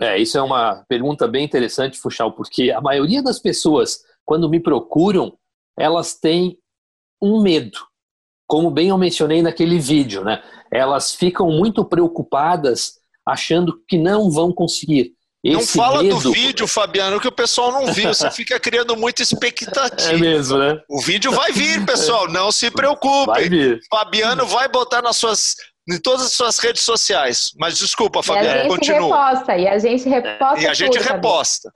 é, 0.00 0.18
isso 0.18 0.36
é 0.36 0.42
uma 0.42 0.84
pergunta 0.88 1.28
bem 1.28 1.44
interessante, 1.44 1.98
Fuxal, 1.98 2.32
porque 2.32 2.70
a 2.70 2.80
maioria 2.80 3.22
das 3.22 3.38
pessoas 3.38 4.04
quando 4.26 4.50
me 4.50 4.58
procuram, 4.58 5.38
elas 5.78 6.18
têm 6.18 6.58
um 7.22 7.40
medo. 7.40 7.78
Como 8.46 8.70
bem 8.70 8.88
eu 8.88 8.98
mencionei 8.98 9.40
naquele 9.40 9.78
vídeo, 9.78 10.24
né? 10.24 10.42
Elas 10.70 11.14
ficam 11.14 11.48
muito 11.50 11.84
preocupadas, 11.84 13.00
achando 13.24 13.80
que 13.88 13.96
não 13.96 14.30
vão 14.30 14.52
conseguir. 14.52 15.15
Esse 15.46 15.54
não 15.54 15.66
fala 15.84 16.02
medo... 16.02 16.20
do 16.20 16.32
vídeo, 16.32 16.66
Fabiano, 16.66 17.20
que 17.20 17.28
o 17.28 17.32
pessoal 17.32 17.72
não 17.72 17.92
viu. 17.92 18.12
Você 18.12 18.30
fica 18.32 18.58
criando 18.58 18.96
muita 18.96 19.22
expectativa. 19.22 20.12
É 20.12 20.16
mesmo, 20.16 20.58
né? 20.58 20.80
O 20.88 21.00
vídeo 21.00 21.30
vai 21.32 21.52
vir, 21.52 21.84
pessoal. 21.86 22.28
Não 22.28 22.50
se 22.50 22.70
preocupe. 22.70 23.26
Vai 23.26 23.48
vir. 23.48 23.80
Fabiano 23.90 24.46
vai 24.46 24.68
botar 24.68 25.02
nas 25.02 25.16
suas 25.16 25.54
em 25.88 26.00
todas 26.00 26.26
as 26.26 26.32
suas 26.32 26.58
redes 26.58 26.82
sociais. 26.82 27.52
Mas 27.58 27.78
desculpa, 27.78 28.22
Fabiano, 28.22 28.68
continua. 28.68 29.06
E 29.06 29.08
a 29.08 29.08
gente 29.08 29.38
reposta, 29.38 29.52
e 29.54 29.68
a 29.68 29.78
gente 29.78 30.08
reposta. 30.08 30.60
E 30.60 30.66
a 30.66 30.74
gente 30.74 30.98
tudo, 30.98 31.08
reposta. 31.08 31.72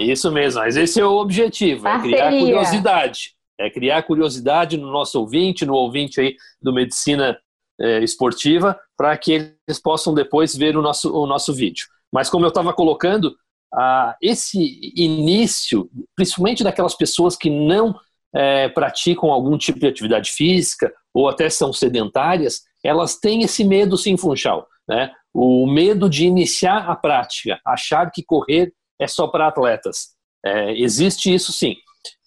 Isso 0.00 0.30
mesmo, 0.30 0.60
mas 0.60 0.76
esse 0.76 1.00
é 1.00 1.06
o 1.06 1.12
objetivo, 1.12 1.82
Parceria. 1.82 2.16
é 2.16 2.28
criar 2.28 2.40
curiosidade. 2.40 3.34
É 3.58 3.70
criar 3.70 4.02
curiosidade 4.02 4.76
no 4.76 4.90
nosso 4.90 5.18
ouvinte, 5.20 5.64
no 5.64 5.74
ouvinte 5.74 6.20
aí 6.20 6.36
do 6.60 6.72
Medicina 6.72 7.38
é, 7.80 8.00
Esportiva, 8.00 8.78
para 8.96 9.16
que 9.16 9.32
eles 9.32 9.80
possam 9.80 10.12
depois 10.12 10.56
ver 10.56 10.76
o 10.76 10.82
nosso, 10.82 11.12
o 11.16 11.26
nosso 11.26 11.52
vídeo. 11.52 11.86
Mas 12.14 12.30
como 12.30 12.44
eu 12.44 12.48
estava 12.48 12.72
colocando, 12.72 13.34
ah, 13.74 14.16
esse 14.22 14.92
início, 14.94 15.90
principalmente 16.14 16.62
daquelas 16.62 16.94
pessoas 16.94 17.34
que 17.34 17.50
não 17.50 17.98
é, 18.32 18.68
praticam 18.68 19.32
algum 19.32 19.58
tipo 19.58 19.80
de 19.80 19.88
atividade 19.88 20.30
física 20.30 20.92
ou 21.12 21.28
até 21.28 21.50
são 21.50 21.72
sedentárias, 21.72 22.62
elas 22.84 23.16
têm 23.16 23.42
esse 23.42 23.64
medo 23.64 23.98
sim, 23.98 24.16
Funchal. 24.16 24.68
Né? 24.88 25.10
O 25.34 25.66
medo 25.66 26.08
de 26.08 26.24
iniciar 26.24 26.88
a 26.88 26.94
prática, 26.94 27.58
achar 27.66 28.08
que 28.12 28.22
correr 28.22 28.72
é 29.00 29.08
só 29.08 29.26
para 29.26 29.48
atletas. 29.48 30.14
É, 30.44 30.72
existe 30.78 31.34
isso 31.34 31.52
sim. 31.52 31.74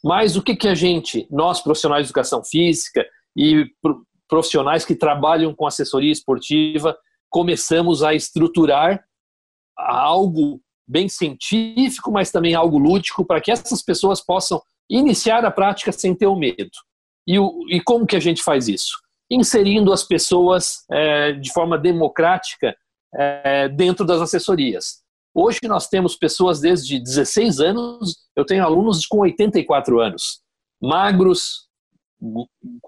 Mas 0.04 0.36
o 0.36 0.42
que, 0.42 0.54
que 0.54 0.68
a 0.68 0.76
gente, 0.76 1.26
nós 1.32 1.62
profissionais 1.62 2.04
de 2.04 2.10
educação 2.10 2.44
física 2.44 3.06
e 3.38 3.66
profissionais 4.28 4.84
que 4.84 4.96
trabalham 4.96 5.56
com 5.56 5.66
assessoria 5.66 6.12
esportiva, 6.12 6.98
começamos 7.30 8.04
a 8.04 8.14
estruturar 8.14 9.07
algo 9.78 10.60
bem 10.88 11.10
científico, 11.10 12.12
mas 12.12 12.32
também 12.32 12.56
algo 12.56 12.78
lúdico, 12.78 13.26
para 13.26 13.42
que 13.42 13.52
essas 13.52 13.82
pessoas 13.82 14.22
possam 14.22 14.62
iniciar 14.90 15.44
a 15.46 15.52
prática 15.52 15.92
sem 15.92 16.16
ter 16.16 16.28
o 16.28 16.36
medo. 16.36 16.72
E, 17.28 17.38
o, 17.38 17.66
e 17.70 17.82
como 17.82 18.08
que 18.08 18.16
a 18.16 18.20
gente 18.20 18.42
faz 18.42 18.68
isso? 18.70 18.98
Inserindo 19.30 19.92
as 19.92 20.04
pessoas 20.04 20.86
é, 20.90 21.34
de 21.34 21.52
forma 21.52 21.78
democrática 21.78 22.76
é, 23.14 23.68
dentro 23.68 24.06
das 24.06 24.22
assessorias. 24.22 25.02
Hoje 25.36 25.60
nós 25.64 25.88
temos 25.88 26.16
pessoas 26.16 26.62
desde 26.62 27.00
16 27.00 27.60
anos, 27.60 28.18
eu 28.36 28.46
tenho 28.46 28.64
alunos 28.64 29.06
com 29.06 29.20
84 29.20 30.00
anos, 30.00 30.42
magros, 30.82 31.68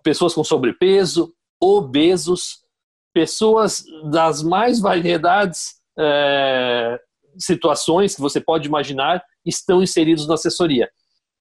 pessoas 0.01 0.33
com 0.33 0.43
sobrepeso, 0.43 1.33
obesos, 1.61 2.61
pessoas 3.13 3.83
das 4.09 4.41
mais 4.41 4.79
variedades 4.79 5.78
é, 5.99 6.99
situações 7.37 8.15
que 8.15 8.21
você 8.21 8.39
pode 8.39 8.67
imaginar 8.67 9.23
estão 9.45 9.83
inseridos 9.83 10.27
na 10.27 10.35
assessoria. 10.35 10.89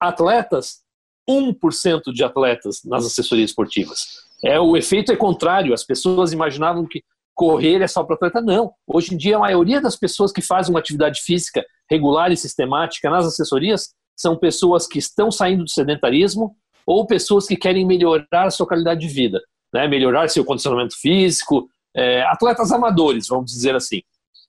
Atletas, 0.01 0.83
1% 1.29 2.13
de 2.13 2.25
atletas 2.25 2.81
nas 2.85 3.05
assessorias 3.05 3.51
esportivas. 3.51 4.07
É, 4.45 4.59
o 4.59 4.77
efeito 4.77 5.13
é 5.13 5.17
contrário. 5.17 5.75
As 5.75 5.85
pessoas 5.85 6.33
imaginavam 6.33 6.87
que 6.87 7.03
correr 7.35 7.83
é 7.83 7.87
só 7.87 8.03
para 8.03 8.17
atleta. 8.17 8.41
Não. 8.41 8.73
Hoje 8.87 9.15
em 9.15 9.17
dia, 9.17 9.37
a 9.37 9.41
maioria 9.41 9.81
das 9.81 9.97
pessoas 9.97 10.33
que 10.33 10.43
fazem 10.43 10.73
uma 10.73 10.81
atividade 10.81 11.21
física 11.21 11.65
regular 11.91 12.33
e 12.33 12.37
sistemática 12.37 13.09
nas 13.11 13.27
assessorias 13.27 13.95
são 14.17 14.37
pessoas 14.37 14.87
que 14.87 14.99
estão 14.99 15.31
saindo 15.31 15.65
do 15.65 15.71
sedentarismo 15.71 16.57
ou 16.85 17.07
pessoas 17.07 17.47
que 17.47 17.57
querem 17.57 17.87
melhorar 17.87 18.47
a 18.47 18.51
sua 18.51 18.67
qualidade 18.67 19.01
de 19.01 19.09
vida, 19.09 19.41
né? 19.73 19.87
melhorar 19.87 20.29
seu 20.29 20.45
condicionamento 20.45 20.99
físico, 20.99 21.69
é, 21.95 22.23
atletas 22.23 22.73
amadores, 22.73 23.29
vamos 23.29 23.53
dizer 23.53 23.75
assim. 23.75 24.03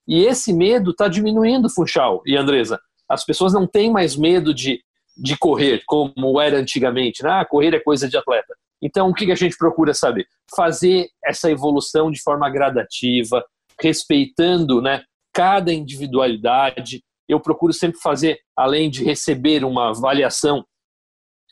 E 0.10 0.26
esse 0.26 0.52
medo 0.52 0.90
está 0.90 1.08
diminuindo, 1.08 1.70
Funchal 1.70 2.24
e 2.26 2.36
Andresa. 2.36 2.82
As 3.08 3.24
pessoas 3.24 3.54
não 3.54 3.68
têm 3.68 3.92
mais 3.92 4.16
medo 4.16 4.56
de, 4.56 4.82
de 5.16 5.38
correr, 5.38 5.84
como 5.86 6.42
era 6.42 6.58
antigamente. 6.58 7.24
Né? 7.24 7.30
Ah, 7.30 7.46
correr 7.46 7.76
é 7.76 7.80
coisa 7.80 8.10
de 8.10 8.18
atleta. 8.18 8.56
Então, 8.82 9.10
o 9.10 9.14
que 9.14 9.32
a 9.32 9.36
gente 9.36 9.56
procura 9.56 9.94
saber? 9.94 10.26
Fazer 10.56 11.10
essa 11.24 11.52
evolução 11.52 12.10
de 12.10 12.20
forma 12.24 12.50
gradativa, 12.50 13.46
respeitando 13.80 14.82
né, 14.82 15.04
cada 15.32 15.72
individualidade. 15.72 17.04
Eu 17.28 17.40
procuro 17.40 17.72
sempre 17.72 18.00
fazer, 18.00 18.40
além 18.58 18.90
de 18.90 19.04
receber 19.04 19.64
uma 19.64 19.90
avaliação 19.90 20.66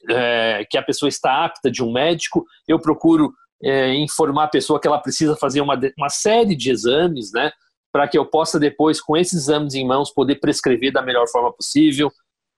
é, 0.10 0.66
que 0.68 0.80
a 0.80 0.84
pessoa 0.84 1.10
está 1.10 1.46
apta 1.46 1.70
de 1.70 1.84
um 1.84 1.92
médico, 1.92 2.44
eu 2.68 2.80
procuro 2.80 3.32
é, 3.64 3.94
informar 3.94 4.46
a 4.46 4.50
pessoa 4.50 4.80
que 4.80 4.88
ela 4.88 5.00
precisa 5.00 5.36
fazer 5.36 5.62
uma, 5.62 5.80
uma 5.96 6.10
série 6.10 6.56
de 6.56 6.72
exames, 6.72 7.32
né? 7.32 7.52
Para 7.92 8.08
que 8.08 8.18
eu 8.18 8.26
possa 8.26 8.60
depois, 8.60 9.02
com 9.02 9.16
esses 9.16 9.44
exames 9.44 9.74
em 9.74 9.86
mãos, 9.86 10.12
poder 10.12 10.36
prescrever 10.36 10.92
da 10.92 11.02
melhor 11.02 11.28
forma 11.28 11.52
possível, 11.52 12.12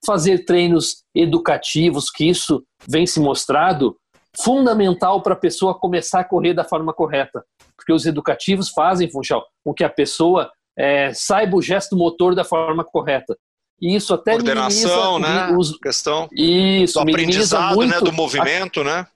fazer 0.04 0.44
treinos 0.44 1.04
educativos, 1.14 2.10
que 2.10 2.28
isso 2.28 2.64
vem 2.86 3.06
se 3.06 3.20
mostrado 3.20 3.96
fundamental 4.38 5.22
para 5.22 5.34
a 5.34 5.38
pessoa 5.38 5.78
começar 5.78 6.20
a 6.20 6.24
correr 6.24 6.54
da 6.54 6.64
forma 6.64 6.92
correta. 6.92 7.44
Porque 7.76 7.92
os 7.92 8.06
educativos 8.06 8.70
fazem, 8.70 9.10
Funchal, 9.10 9.44
com 9.64 9.74
que 9.74 9.84
a 9.84 9.90
pessoa 9.90 10.50
é, 10.78 11.12
saiba 11.12 11.56
o 11.56 11.62
gesto 11.62 11.96
motor 11.96 12.34
da 12.34 12.44
forma 12.44 12.84
correta. 12.84 13.36
E 13.80 13.96
isso 13.96 14.12
até 14.12 14.32
Coordenação, 14.32 15.18
né? 15.18 15.54
Os, 15.56 15.76
questão 15.78 16.28
isso, 16.32 16.94
do 16.94 17.00
aprendizado, 17.00 17.80
né? 17.86 17.98
Do 18.00 18.12
movimento, 18.12 18.80
a, 18.80 18.84
né? 18.84 19.06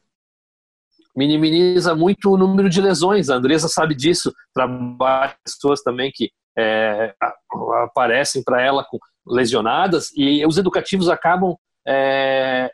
Minimiza 1.17 1.95
muito 1.95 2.33
o 2.33 2.37
número 2.37 2.69
de 2.69 2.81
lesões. 2.81 3.31
A 3.31 3.37
Andresa 3.37 3.69
sabe 3.69 3.95
disso. 3.95 4.33
Trabalha 4.53 5.35
pessoas 5.45 5.83
também 5.83 6.11
que 6.13 6.31
é, 6.57 7.15
aparecem 7.85 8.43
para 8.43 8.63
ela 8.63 8.85
com 8.85 8.99
lesionadas 9.27 10.11
e 10.17 10.45
os 10.47 10.59
educativos 10.59 11.09
acabam 11.09 11.57
é, 11.87 12.71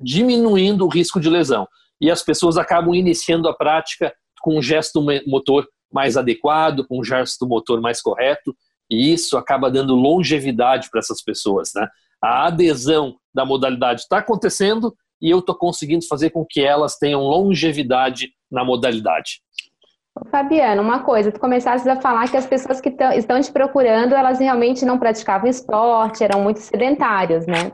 diminuindo 0.00 0.84
o 0.84 0.88
risco 0.88 1.20
de 1.20 1.28
lesão. 1.28 1.66
E 2.00 2.10
as 2.10 2.22
pessoas 2.22 2.58
acabam 2.58 2.94
iniciando 2.94 3.48
a 3.48 3.54
prática 3.54 4.12
com 4.40 4.58
um 4.58 4.62
gesto 4.62 5.04
motor 5.26 5.66
mais 5.92 6.16
adequado, 6.16 6.86
com 6.86 7.00
um 7.00 7.04
gesto 7.04 7.46
motor 7.46 7.80
mais 7.80 8.02
correto, 8.02 8.54
e 8.90 9.12
isso 9.12 9.36
acaba 9.36 9.70
dando 9.70 9.94
longevidade 9.94 10.88
para 10.90 11.00
essas 11.00 11.22
pessoas. 11.22 11.72
Né? 11.74 11.88
A 12.22 12.46
adesão 12.46 13.16
da 13.34 13.44
modalidade 13.44 14.02
está 14.02 14.18
acontecendo 14.18 14.94
e 15.20 15.30
eu 15.30 15.38
estou 15.38 15.54
conseguindo 15.54 16.06
fazer 16.06 16.30
com 16.30 16.44
que 16.44 16.60
elas 16.60 16.96
tenham 16.96 17.20
longevidade 17.20 18.30
na 18.50 18.64
modalidade. 18.64 19.40
Fabiano, 20.30 20.80
uma 20.80 21.00
coisa, 21.00 21.30
tu 21.30 21.38
começaste 21.38 21.86
a 21.88 22.00
falar 22.00 22.30
que 22.30 22.36
as 22.36 22.46
pessoas 22.46 22.80
que 22.80 22.94
estão 23.14 23.40
te 23.40 23.52
procurando, 23.52 24.14
elas 24.14 24.38
realmente 24.38 24.84
não 24.84 24.98
praticavam 24.98 25.48
esporte, 25.48 26.24
eram 26.24 26.42
muito 26.42 26.60
sedentários, 26.60 27.46
né? 27.46 27.72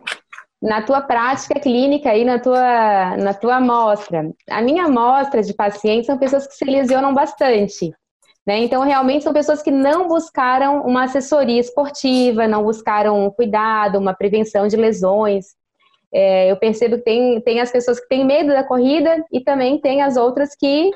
na 0.62 0.80
tua 0.80 1.00
prática 1.00 1.58
clínica 1.58 2.14
e 2.16 2.24
na 2.24 2.38
tua, 2.38 3.16
na 3.16 3.34
tua 3.34 3.56
amostra. 3.56 4.30
A 4.48 4.62
minha 4.62 4.84
amostra 4.84 5.42
de 5.42 5.52
pacientes 5.52 6.06
são 6.06 6.16
pessoas 6.16 6.46
que 6.46 6.54
se 6.54 6.64
lesionam 6.64 7.12
bastante. 7.12 7.92
Né? 8.46 8.58
Então, 8.58 8.82
realmente 8.82 9.24
são 9.24 9.32
pessoas 9.32 9.60
que 9.60 9.72
não 9.72 10.06
buscaram 10.06 10.82
uma 10.82 11.04
assessoria 11.04 11.60
esportiva, 11.60 12.46
não 12.46 12.62
buscaram 12.62 13.26
um 13.26 13.30
cuidado, 13.30 13.98
uma 13.98 14.14
prevenção 14.14 14.68
de 14.68 14.76
lesões. 14.76 15.46
É, 16.14 16.50
eu 16.50 16.56
percebo 16.56 16.98
que 16.98 17.04
tem, 17.04 17.40
tem 17.40 17.60
as 17.60 17.70
pessoas 17.70 17.98
que 17.98 18.08
têm 18.08 18.24
medo 18.24 18.48
da 18.48 18.64
corrida 18.64 19.24
e 19.32 19.40
também 19.40 19.80
tem 19.80 20.02
as 20.02 20.16
outras 20.16 20.54
que 20.54 20.90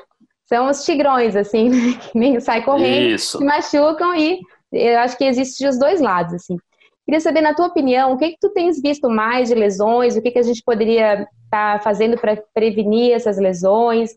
são 0.45 0.69
os 0.69 0.83
tigrões, 0.83 1.35
assim, 1.35 1.69
que 1.99 2.17
nem 2.17 2.39
sai 2.39 2.63
correndo, 2.63 3.15
Isso. 3.15 3.37
se 3.37 3.43
machucam 3.43 4.15
e 4.15 4.39
eu 4.71 4.99
acho 4.99 5.17
que 5.17 5.23
existe 5.23 5.65
os 5.67 5.79
dois 5.79 6.01
lados, 6.01 6.33
assim. 6.33 6.57
Queria 7.05 7.21
saber, 7.21 7.41
na 7.41 7.53
tua 7.53 7.67
opinião, 7.67 8.11
o 8.11 8.17
que, 8.17 8.31
que 8.31 8.37
tu 8.39 8.49
tens 8.49 8.81
visto 8.81 9.09
mais 9.09 9.47
de 9.47 9.55
lesões? 9.55 10.17
O 10.17 10.21
que, 10.21 10.29
que 10.29 10.39
a 10.39 10.43
gente 10.43 10.61
poderia 10.61 11.25
estar 11.45 11.77
tá 11.77 11.79
fazendo 11.79 12.17
para 12.17 12.37
prevenir 12.53 13.13
essas 13.13 13.37
lesões 13.37 14.11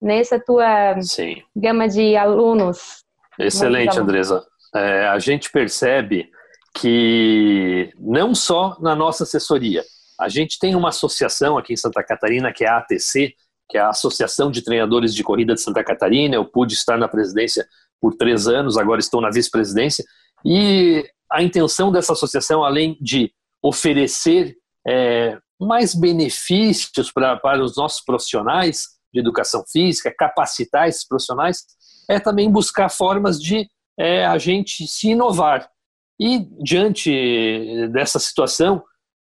nessa 0.00 0.40
tua 0.40 0.98
Sim. 1.02 1.36
gama 1.54 1.86
de 1.86 2.16
alunos? 2.16 3.04
Excelente, 3.38 3.98
Andresa. 3.98 4.42
É, 4.74 5.08
a 5.08 5.18
gente 5.18 5.52
percebe 5.52 6.30
que 6.74 7.92
não 7.98 8.34
só 8.34 8.76
na 8.80 8.94
nossa 8.94 9.24
assessoria, 9.24 9.82
a 10.20 10.28
gente 10.28 10.58
tem 10.58 10.74
uma 10.74 10.90
associação 10.90 11.56
aqui 11.56 11.72
em 11.72 11.76
Santa 11.76 12.02
Catarina, 12.04 12.52
que 12.52 12.64
é 12.64 12.68
a 12.68 12.76
ATC, 12.76 13.34
que 13.68 13.78
é 13.78 13.80
a 13.80 13.88
Associação 13.88 14.50
de 14.50 14.62
Treinadores 14.62 15.14
de 15.14 15.24
Corrida 15.24 15.54
de 15.54 15.62
Santa 15.62 15.82
Catarina. 15.82 16.34
Eu 16.34 16.44
pude 16.44 16.74
estar 16.74 16.98
na 16.98 17.08
presidência 17.08 17.66
por 18.00 18.14
três 18.14 18.46
anos, 18.46 18.76
agora 18.76 19.00
estou 19.00 19.20
na 19.20 19.30
vice-presidência. 19.30 20.04
E 20.44 21.08
a 21.30 21.42
intenção 21.42 21.90
dessa 21.90 22.12
associação, 22.12 22.62
além 22.62 22.98
de 23.00 23.32
oferecer 23.62 24.56
é, 24.86 25.38
mais 25.58 25.94
benefícios 25.94 27.10
pra, 27.10 27.36
para 27.36 27.62
os 27.62 27.76
nossos 27.76 28.02
profissionais 28.02 28.88
de 29.12 29.20
educação 29.20 29.64
física, 29.70 30.14
capacitar 30.16 30.88
esses 30.88 31.06
profissionais, 31.06 31.64
é 32.08 32.20
também 32.20 32.50
buscar 32.50 32.90
formas 32.90 33.40
de 33.40 33.68
é, 33.98 34.26
a 34.26 34.36
gente 34.36 34.86
se 34.86 35.08
inovar. 35.10 35.70
E 36.18 36.46
diante 36.62 37.88
dessa 37.92 38.18
situação, 38.18 38.82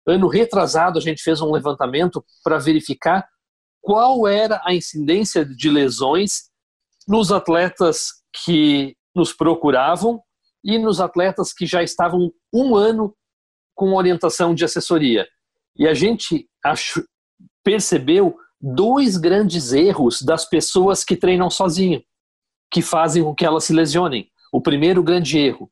ano 0.10 0.28
retrasado 0.28 0.98
a 0.98 1.02
gente 1.02 1.22
fez 1.22 1.42
um 1.42 1.52
levantamento 1.52 2.24
para 2.44 2.58
verificar 2.58 3.28
qual 3.82 4.28
era 4.28 4.62
a 4.66 4.74
incidência 4.74 5.46
de 5.46 5.70
lesões 5.70 6.50
nos 7.08 7.32
atletas 7.32 8.22
que 8.44 8.96
nos 9.16 9.34
procuravam 9.34 10.22
e 10.64 10.78
nos 10.78 11.00
atletas 11.00 11.54
que 11.54 11.66
já 11.66 11.82
estavam 11.82 12.32
um 12.54 12.76
ano 12.76 13.16
com 13.74 13.94
orientação 13.94 14.54
de 14.54 14.66
assessoria. 14.66 15.28
E 15.78 15.88
a 15.88 15.94
gente 15.94 16.50
achou, 16.64 17.04
percebeu 17.64 18.38
dois 18.60 19.16
grandes 19.16 19.72
erros 19.72 20.22
das 20.22 20.46
pessoas 20.46 21.04
que 21.04 21.16
treinam 21.16 21.50
sozinho, 21.50 22.04
que 22.70 22.82
fazem 22.82 23.24
com 23.24 23.34
que 23.34 23.46
elas 23.46 23.64
se 23.64 23.74
lesionem. 23.74 24.30
O 24.52 24.62
primeiro 24.62 25.02
grande 25.02 25.40
erro: 25.40 25.72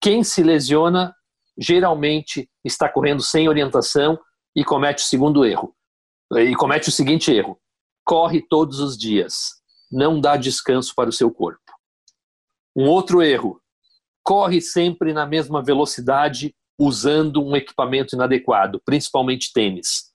quem 0.00 0.24
se 0.24 0.42
lesiona 0.42 1.14
geralmente 1.56 2.49
está 2.64 2.88
correndo 2.88 3.22
sem 3.22 3.48
orientação 3.48 4.18
e 4.54 4.64
comete 4.64 5.04
o 5.04 5.06
segundo 5.06 5.44
erro. 5.44 5.74
E 6.32 6.54
comete 6.54 6.88
o 6.88 6.92
seguinte 6.92 7.32
erro: 7.32 7.58
corre 8.04 8.40
todos 8.40 8.80
os 8.80 8.96
dias, 8.96 9.60
não 9.90 10.20
dá 10.20 10.36
descanso 10.36 10.94
para 10.94 11.10
o 11.10 11.12
seu 11.12 11.30
corpo. 11.30 11.60
Um 12.76 12.88
outro 12.88 13.22
erro: 13.22 13.60
corre 14.22 14.60
sempre 14.60 15.12
na 15.12 15.26
mesma 15.26 15.62
velocidade 15.62 16.54
usando 16.78 17.44
um 17.44 17.54
equipamento 17.54 18.14
inadequado, 18.14 18.80
principalmente 18.84 19.52
tênis. 19.52 20.10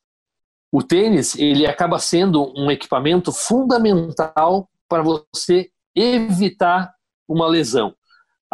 O 0.72 0.82
tênis 0.82 1.36
ele 1.38 1.68
acaba 1.68 2.00
sendo 2.00 2.52
um 2.58 2.72
equipamento 2.72 3.32
fundamental 3.32 4.70
para 4.90 5.04
você 5.04 5.70
evitar 5.96 6.94
uma 7.28 7.48
lesão. 7.48 7.96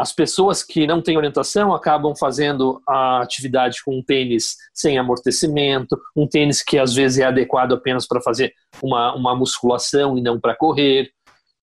As 0.01 0.11
pessoas 0.11 0.63
que 0.63 0.87
não 0.87 0.99
têm 0.99 1.15
orientação 1.15 1.75
acabam 1.75 2.15
fazendo 2.15 2.81
a 2.89 3.21
atividade 3.21 3.83
com 3.85 3.99
um 3.99 4.03
tênis 4.03 4.55
sem 4.73 4.97
amortecimento, 4.97 5.95
um 6.15 6.27
tênis 6.27 6.63
que 6.63 6.79
às 6.79 6.95
vezes 6.95 7.19
é 7.19 7.25
adequado 7.25 7.73
apenas 7.73 8.07
para 8.07 8.19
fazer 8.19 8.51
uma, 8.81 9.13
uma 9.13 9.35
musculação 9.35 10.17
e 10.17 10.21
não 10.21 10.39
para 10.39 10.55
correr. 10.55 11.11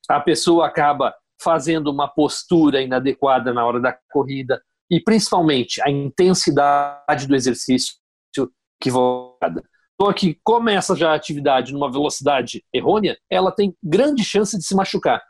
A 0.09 0.21
pessoa 0.21 0.69
acaba 0.69 1.13
fazendo 1.43 1.91
uma 1.91 2.07
postura 2.07 2.81
inadequada 2.81 3.53
na 3.53 3.67
hora 3.67 3.81
da 3.81 3.99
corrida 4.09 4.63
e 4.89 5.01
principalmente 5.01 5.83
a 5.83 5.91
intensidade 5.91 7.27
do 7.27 7.35
exercício 7.35 7.97
equivocada. 8.81 9.65
Então, 9.95 10.13
que 10.13 10.39
começa 10.45 10.95
já 10.95 11.11
a 11.11 11.17
atividade 11.17 11.73
numa 11.73 11.91
velocidade 11.91 12.65
errônea, 12.73 13.19
ela 13.29 13.51
tem 13.51 13.75
grande 13.83 14.23
chance 14.23 14.57
de 14.57 14.63
se 14.63 14.77
machucar. 14.77 15.21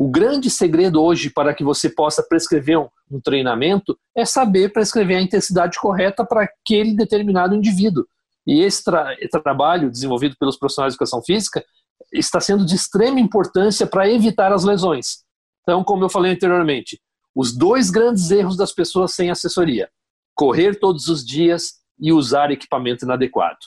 O 0.00 0.06
grande 0.06 0.48
segredo 0.48 1.02
hoje 1.02 1.28
para 1.28 1.52
que 1.52 1.64
você 1.64 1.90
possa 1.90 2.22
prescrever 2.22 2.78
um, 2.78 2.88
um 3.10 3.20
treinamento 3.20 3.98
é 4.14 4.24
saber 4.24 4.72
prescrever 4.72 5.16
a 5.16 5.20
intensidade 5.20 5.76
correta 5.76 6.24
para 6.24 6.44
aquele 6.44 6.94
determinado 6.94 7.52
indivíduo. 7.52 8.06
E 8.46 8.60
esse 8.60 8.84
tra 8.84 9.16
trabalho 9.42 9.90
desenvolvido 9.90 10.36
pelos 10.38 10.56
profissionais 10.56 10.92
de 10.92 10.94
educação 10.94 11.20
física 11.20 11.64
está 12.12 12.38
sendo 12.38 12.64
de 12.64 12.76
extrema 12.76 13.18
importância 13.18 13.88
para 13.88 14.08
evitar 14.08 14.52
as 14.52 14.62
lesões. 14.62 15.24
Então, 15.62 15.82
como 15.82 16.04
eu 16.04 16.08
falei 16.08 16.30
anteriormente, 16.30 17.02
os 17.34 17.52
dois 17.52 17.90
grandes 17.90 18.30
erros 18.30 18.56
das 18.56 18.70
pessoas 18.70 19.14
sem 19.14 19.32
assessoria: 19.32 19.90
correr 20.32 20.78
todos 20.78 21.08
os 21.08 21.26
dias 21.26 21.72
e 21.98 22.12
usar 22.12 22.52
equipamento 22.52 23.04
inadequado. 23.04 23.58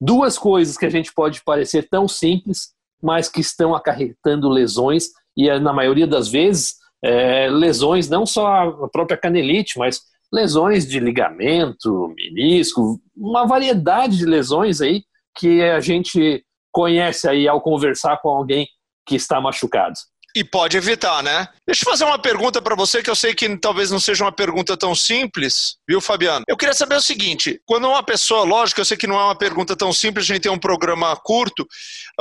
Duas 0.00 0.38
coisas 0.38 0.78
que 0.78 0.86
a 0.86 0.90
gente 0.90 1.12
pode 1.12 1.42
parecer 1.42 1.88
tão 1.88 2.06
simples, 2.06 2.72
mas 3.02 3.28
que 3.28 3.40
estão 3.40 3.74
acarretando 3.74 4.48
lesões 4.48 5.08
e 5.36 5.50
na 5.58 5.72
maioria 5.72 6.06
das 6.06 6.28
vezes 6.28 6.76
é, 7.02 7.48
lesões 7.50 8.08
não 8.08 8.24
só 8.24 8.46
a 8.46 8.88
própria 8.88 9.16
canelite, 9.16 9.78
mas 9.78 10.00
lesões 10.32 10.86
de 10.86 10.98
ligamento, 10.98 12.12
menisco, 12.16 13.00
uma 13.16 13.46
variedade 13.46 14.16
de 14.16 14.26
lesões 14.26 14.80
aí 14.80 15.04
que 15.36 15.62
a 15.62 15.80
gente 15.80 16.44
conhece 16.72 17.28
aí 17.28 17.46
ao 17.46 17.60
conversar 17.60 18.20
com 18.20 18.30
alguém 18.30 18.66
que 19.06 19.14
está 19.14 19.40
machucado. 19.40 19.94
E 20.36 20.42
pode 20.42 20.76
evitar, 20.76 21.22
né? 21.22 21.48
Deixa 21.64 21.84
eu 21.84 21.90
fazer 21.90 22.04
uma 22.04 22.18
pergunta 22.18 22.60
para 22.60 22.74
você 22.74 23.00
que 23.00 23.08
eu 23.08 23.14
sei 23.14 23.32
que 23.34 23.56
talvez 23.56 23.92
não 23.92 24.00
seja 24.00 24.24
uma 24.24 24.32
pergunta 24.32 24.76
tão 24.76 24.92
simples, 24.92 25.76
viu, 25.88 26.00
Fabiano? 26.00 26.44
Eu 26.48 26.56
queria 26.56 26.74
saber 26.74 26.96
o 26.96 27.00
seguinte: 27.00 27.60
quando 27.64 27.88
uma 27.88 28.02
pessoa, 28.02 28.42
lógico, 28.42 28.80
eu 28.80 28.84
sei 28.84 28.96
que 28.96 29.06
não 29.06 29.14
é 29.14 29.22
uma 29.22 29.38
pergunta 29.38 29.76
tão 29.76 29.92
simples, 29.92 30.24
a 30.24 30.34
gente 30.34 30.42
tem 30.42 30.50
um 30.50 30.58
programa 30.58 31.14
curto, 31.14 31.64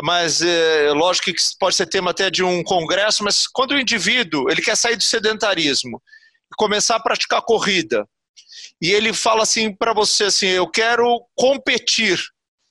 mas 0.04 0.44
é, 0.44 0.92
lógico 0.92 1.34
que 1.34 1.42
pode 1.60 1.76
ser 1.76 1.88
tema 1.88 2.12
até 2.12 2.30
de 2.30 2.44
um 2.44 2.64
congresso, 2.64 3.24
mas 3.24 3.48
quando 3.48 3.72
o 3.72 3.80
indivíduo 3.80 4.48
ele 4.48 4.62
quer 4.62 4.78
sair 4.78 4.96
do 4.96 5.04
sedentarismo 5.04 6.00
e 6.52 6.56
começar 6.56 6.98
a 6.98 7.04
praticar 7.04 7.42
corrida, 7.42 8.08
e 8.80 8.92
ele 8.92 9.12
fala 9.12 9.42
assim 9.42 9.74
para 9.74 9.92
você 9.92 10.26
assim, 10.26 10.48
eu 10.48 10.70
quero 10.70 11.20
competir 11.36 12.22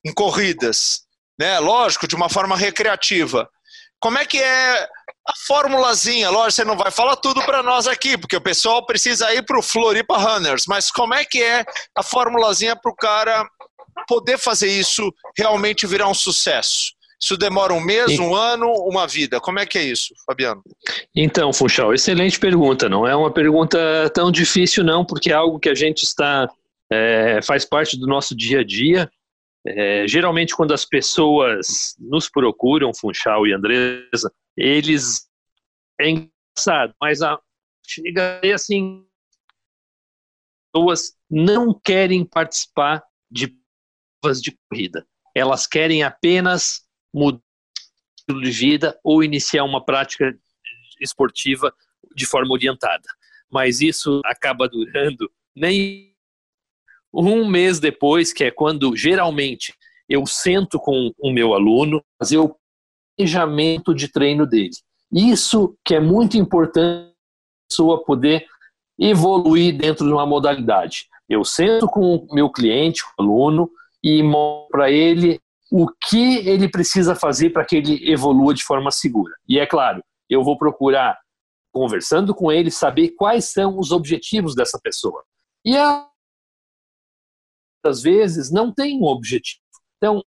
em 0.04 0.12
corridas, 0.12 1.00
né? 1.36 1.58
Lógico, 1.58 2.06
de 2.06 2.14
uma 2.14 2.28
forma 2.28 2.56
recreativa. 2.56 3.50
Como 3.98 4.18
é 4.18 4.24
que 4.24 4.38
é 4.38 4.88
a 5.26 5.32
formulazinha, 5.46 6.30
lógico, 6.30 6.52
você 6.52 6.64
não 6.64 6.76
vai 6.76 6.90
falar 6.90 7.16
tudo 7.16 7.42
para 7.42 7.62
nós 7.62 7.86
aqui, 7.86 8.18
porque 8.18 8.36
o 8.36 8.40
pessoal 8.40 8.84
precisa 8.84 9.32
ir 9.34 9.44
para 9.44 9.58
o 9.58 9.62
Floripa 9.62 10.16
Runners, 10.16 10.64
mas 10.66 10.90
como 10.90 11.14
é 11.14 11.24
que 11.24 11.42
é 11.42 11.64
a 11.96 12.02
formulazinha 12.02 12.74
para 12.74 12.90
o 12.90 12.96
cara 12.96 13.48
poder 14.08 14.38
fazer 14.38 14.68
isso 14.68 15.12
realmente 15.36 15.86
virar 15.86 16.08
um 16.08 16.14
sucesso? 16.14 16.92
Isso 17.22 17.36
demora 17.36 17.72
um 17.72 17.80
mês, 17.80 18.18
um 18.18 18.34
ano, 18.34 18.66
uma 18.68 19.06
vida? 19.06 19.40
Como 19.40 19.60
é 19.60 19.64
que 19.64 19.78
é 19.78 19.84
isso, 19.84 20.12
Fabiano? 20.26 20.60
Então, 21.14 21.52
Funchal, 21.52 21.94
excelente 21.94 22.40
pergunta. 22.40 22.88
Não 22.88 23.06
é 23.06 23.14
uma 23.14 23.30
pergunta 23.30 23.78
tão 24.12 24.32
difícil, 24.32 24.82
não, 24.82 25.04
porque 25.04 25.30
é 25.30 25.34
algo 25.34 25.60
que 25.60 25.68
a 25.68 25.74
gente 25.74 26.02
está. 26.02 26.50
É, 26.90 27.38
faz 27.40 27.64
parte 27.64 27.96
do 27.96 28.08
nosso 28.08 28.36
dia 28.36 28.60
a 28.60 28.64
dia. 28.64 29.08
É, 29.64 30.04
geralmente, 30.08 30.56
quando 30.56 30.74
as 30.74 30.84
pessoas 30.84 31.94
nos 31.96 32.28
procuram, 32.28 32.92
Funchal 32.92 33.46
e 33.46 33.52
Andresa, 33.52 34.32
eles 34.56 35.28
é 36.00 36.10
engraçado, 36.10 36.94
mas 37.00 37.22
a 37.22 37.40
chega 37.86 38.40
assim 38.54 39.06
pessoas 40.72 41.14
não 41.30 41.78
querem 41.78 42.24
participar 42.24 43.02
de 43.30 43.54
provas 44.20 44.40
de 44.40 44.56
corrida. 44.68 45.06
Elas 45.34 45.66
querem 45.66 46.02
apenas 46.02 46.82
mudar 47.12 47.38
o 47.38 48.18
estilo 48.18 48.42
de 48.42 48.50
vida 48.50 49.00
ou 49.04 49.22
iniciar 49.22 49.64
uma 49.64 49.84
prática 49.84 50.36
esportiva 51.00 51.74
de 52.14 52.26
forma 52.26 52.52
orientada. 52.52 53.06
Mas 53.50 53.80
isso 53.80 54.20
acaba 54.24 54.68
durando 54.68 55.30
nem 55.54 56.14
um 57.12 57.46
mês 57.46 57.78
depois, 57.78 58.32
que 58.32 58.44
é 58.44 58.50
quando 58.50 58.96
geralmente 58.96 59.74
eu 60.08 60.26
sento 60.26 60.78
com 60.78 61.12
o 61.18 61.30
meu 61.30 61.52
aluno, 61.52 62.02
fazer 62.18 62.38
o 62.38 62.56
planejamento 63.16 63.94
de 63.94 64.08
treino 64.08 64.46
dele. 64.46 64.70
Isso 65.12 65.76
que 65.84 65.94
é 65.94 66.00
muito 66.00 66.36
importante 66.36 67.10
a 67.10 67.68
pessoa 67.68 68.04
poder 68.04 68.46
evoluir 68.98 69.76
dentro 69.76 70.06
de 70.06 70.12
uma 70.12 70.26
modalidade. 70.26 71.08
Eu 71.28 71.44
sento 71.44 71.86
com 71.86 72.16
o 72.16 72.34
meu 72.34 72.50
cliente, 72.50 73.02
o 73.02 73.22
aluno, 73.22 73.70
e 74.02 74.22
mostro 74.22 74.68
para 74.70 74.90
ele 74.90 75.40
o 75.70 75.86
que 75.88 76.36
ele 76.46 76.68
precisa 76.68 77.14
fazer 77.14 77.50
para 77.50 77.64
que 77.64 77.76
ele 77.76 78.10
evolua 78.10 78.52
de 78.52 78.62
forma 78.62 78.90
segura. 78.90 79.34
E 79.48 79.58
é 79.58 79.66
claro, 79.66 80.02
eu 80.28 80.42
vou 80.44 80.58
procurar, 80.58 81.18
conversando 81.72 82.34
com 82.34 82.52
ele, 82.52 82.70
saber 82.70 83.10
quais 83.10 83.46
são 83.46 83.78
os 83.78 83.90
objetivos 83.90 84.54
dessa 84.54 84.78
pessoa. 84.82 85.24
E 85.64 85.74
às 87.84 88.02
vezes 88.02 88.50
não 88.50 88.72
tem 88.72 88.98
um 88.98 89.04
objetivo. 89.04 89.62
Então, 89.96 90.22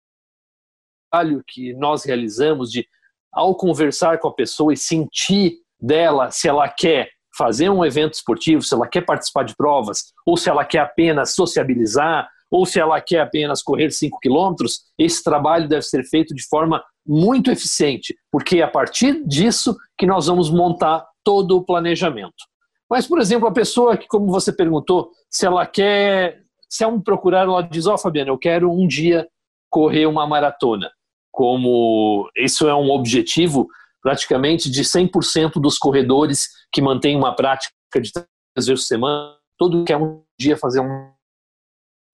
trabalho 1.16 1.42
que 1.46 1.72
nós 1.74 2.04
realizamos 2.04 2.70
de, 2.70 2.86
ao 3.32 3.54
conversar 3.54 4.18
com 4.18 4.28
a 4.28 4.34
pessoa 4.34 4.72
e 4.72 4.76
sentir 4.76 5.58
dela 5.80 6.30
se 6.30 6.48
ela 6.48 6.68
quer 6.68 7.10
fazer 7.36 7.68
um 7.70 7.84
evento 7.84 8.14
esportivo, 8.14 8.62
se 8.62 8.74
ela 8.74 8.86
quer 8.86 9.02
participar 9.02 9.44
de 9.44 9.54
provas, 9.54 10.12
ou 10.24 10.36
se 10.36 10.48
ela 10.48 10.64
quer 10.64 10.80
apenas 10.80 11.34
sociabilizar, 11.34 12.28
ou 12.50 12.64
se 12.64 12.78
ela 12.78 13.00
quer 13.00 13.20
apenas 13.20 13.62
correr 13.62 13.90
5 13.90 14.18
quilômetros, 14.20 14.80
esse 14.98 15.22
trabalho 15.22 15.68
deve 15.68 15.82
ser 15.82 16.04
feito 16.04 16.34
de 16.34 16.46
forma 16.46 16.82
muito 17.06 17.50
eficiente, 17.50 18.16
porque 18.30 18.58
é 18.58 18.62
a 18.62 18.68
partir 18.68 19.22
disso 19.26 19.76
que 19.98 20.06
nós 20.06 20.26
vamos 20.26 20.50
montar 20.50 21.04
todo 21.22 21.56
o 21.56 21.64
planejamento. 21.64 22.44
Mas, 22.88 23.06
por 23.06 23.20
exemplo, 23.20 23.48
a 23.48 23.52
pessoa 23.52 23.96
que, 23.96 24.06
como 24.06 24.26
você 24.28 24.52
perguntou, 24.52 25.10
se 25.28 25.44
ela 25.44 25.66
quer, 25.66 26.40
se 26.68 26.84
é 26.84 26.86
um 26.86 27.00
procurar, 27.00 27.42
ela 27.46 27.62
diz, 27.62 27.86
ó 27.86 27.94
oh, 27.94 27.98
Fabiana, 27.98 28.30
eu 28.30 28.38
quero 28.38 28.70
um 28.70 28.86
dia 28.86 29.28
correr 29.68 30.06
uma 30.06 30.26
maratona 30.26 30.90
como 31.36 32.30
isso 32.34 32.66
é 32.66 32.74
um 32.74 32.90
objetivo 32.90 33.68
praticamente 34.00 34.70
de 34.70 34.82
100% 34.82 35.60
dos 35.60 35.76
corredores 35.76 36.48
que 36.72 36.80
mantêm 36.80 37.14
uma 37.14 37.36
prática 37.36 37.74
de 38.00 38.10
três 38.10 38.26
vezes 38.56 38.70
por 38.70 38.86
semana, 38.86 39.36
todo 39.58 39.84
que 39.84 39.92
é 39.92 39.98
um 39.98 40.24
dia 40.40 40.56
fazer 40.56 40.80
um. 40.80 41.12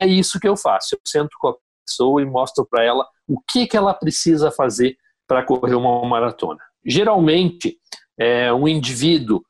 É 0.00 0.06
isso 0.08 0.40
que 0.40 0.48
eu 0.48 0.56
faço. 0.56 0.96
Eu 0.96 1.00
sento 1.06 1.36
com 1.38 1.50
a 1.50 1.54
pessoa 1.86 2.20
e 2.20 2.24
mostro 2.24 2.66
para 2.68 2.82
ela 2.82 3.08
o 3.28 3.40
que, 3.40 3.64
que 3.68 3.76
ela 3.76 3.94
precisa 3.94 4.50
fazer 4.50 4.96
para 5.28 5.44
correr 5.44 5.76
uma 5.76 6.04
maratona. 6.04 6.58
Geralmente, 6.84 7.78
é, 8.18 8.52
um 8.52 8.66
indivíduo 8.66 9.40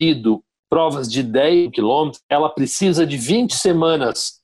ido 0.00 0.42
provas 0.70 1.12
de 1.12 1.22
10 1.22 1.72
quilômetros, 1.72 2.22
ela 2.26 2.48
precisa 2.48 3.06
de 3.06 3.18
20 3.18 3.54
semanas 3.54 4.40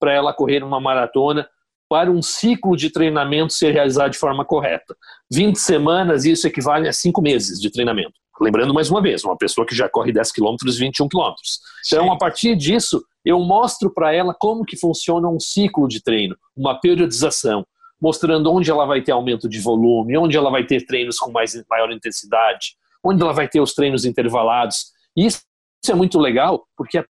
para 0.00 0.12
ela 0.12 0.34
correr 0.34 0.64
uma 0.64 0.80
maratona 0.80 1.48
para 1.92 2.10
um 2.10 2.22
ciclo 2.22 2.74
de 2.74 2.88
treinamento 2.88 3.52
ser 3.52 3.70
realizado 3.74 4.12
de 4.12 4.18
forma 4.18 4.46
correta. 4.46 4.96
20 5.30 5.56
semanas, 5.56 6.24
isso 6.24 6.46
equivale 6.46 6.88
a 6.88 6.92
5 6.92 7.20
meses 7.20 7.60
de 7.60 7.70
treinamento. 7.70 8.14
Lembrando 8.40 8.72
mais 8.72 8.88
uma 8.88 9.02
vez, 9.02 9.22
uma 9.22 9.36
pessoa 9.36 9.66
que 9.66 9.74
já 9.74 9.90
corre 9.90 10.10
10 10.10 10.32
quilômetros, 10.32 10.78
21 10.78 11.06
quilômetros. 11.06 11.60
Então, 11.86 12.10
a 12.10 12.16
partir 12.16 12.56
disso, 12.56 13.04
eu 13.22 13.38
mostro 13.40 13.92
para 13.92 14.10
ela 14.10 14.32
como 14.32 14.64
que 14.64 14.74
funciona 14.74 15.28
um 15.28 15.38
ciclo 15.38 15.86
de 15.86 16.02
treino, 16.02 16.34
uma 16.56 16.80
periodização, 16.80 17.62
mostrando 18.00 18.50
onde 18.50 18.70
ela 18.70 18.86
vai 18.86 19.02
ter 19.02 19.12
aumento 19.12 19.46
de 19.46 19.60
volume, 19.60 20.16
onde 20.16 20.34
ela 20.34 20.50
vai 20.50 20.64
ter 20.64 20.86
treinos 20.86 21.18
com 21.18 21.30
mais, 21.30 21.62
maior 21.68 21.92
intensidade, 21.92 22.74
onde 23.04 23.22
ela 23.22 23.34
vai 23.34 23.46
ter 23.46 23.60
os 23.60 23.74
treinos 23.74 24.06
intervalados. 24.06 24.92
Isso 25.14 25.42
é 25.90 25.94
muito 25.94 26.18
legal, 26.18 26.66
porque 26.74 27.04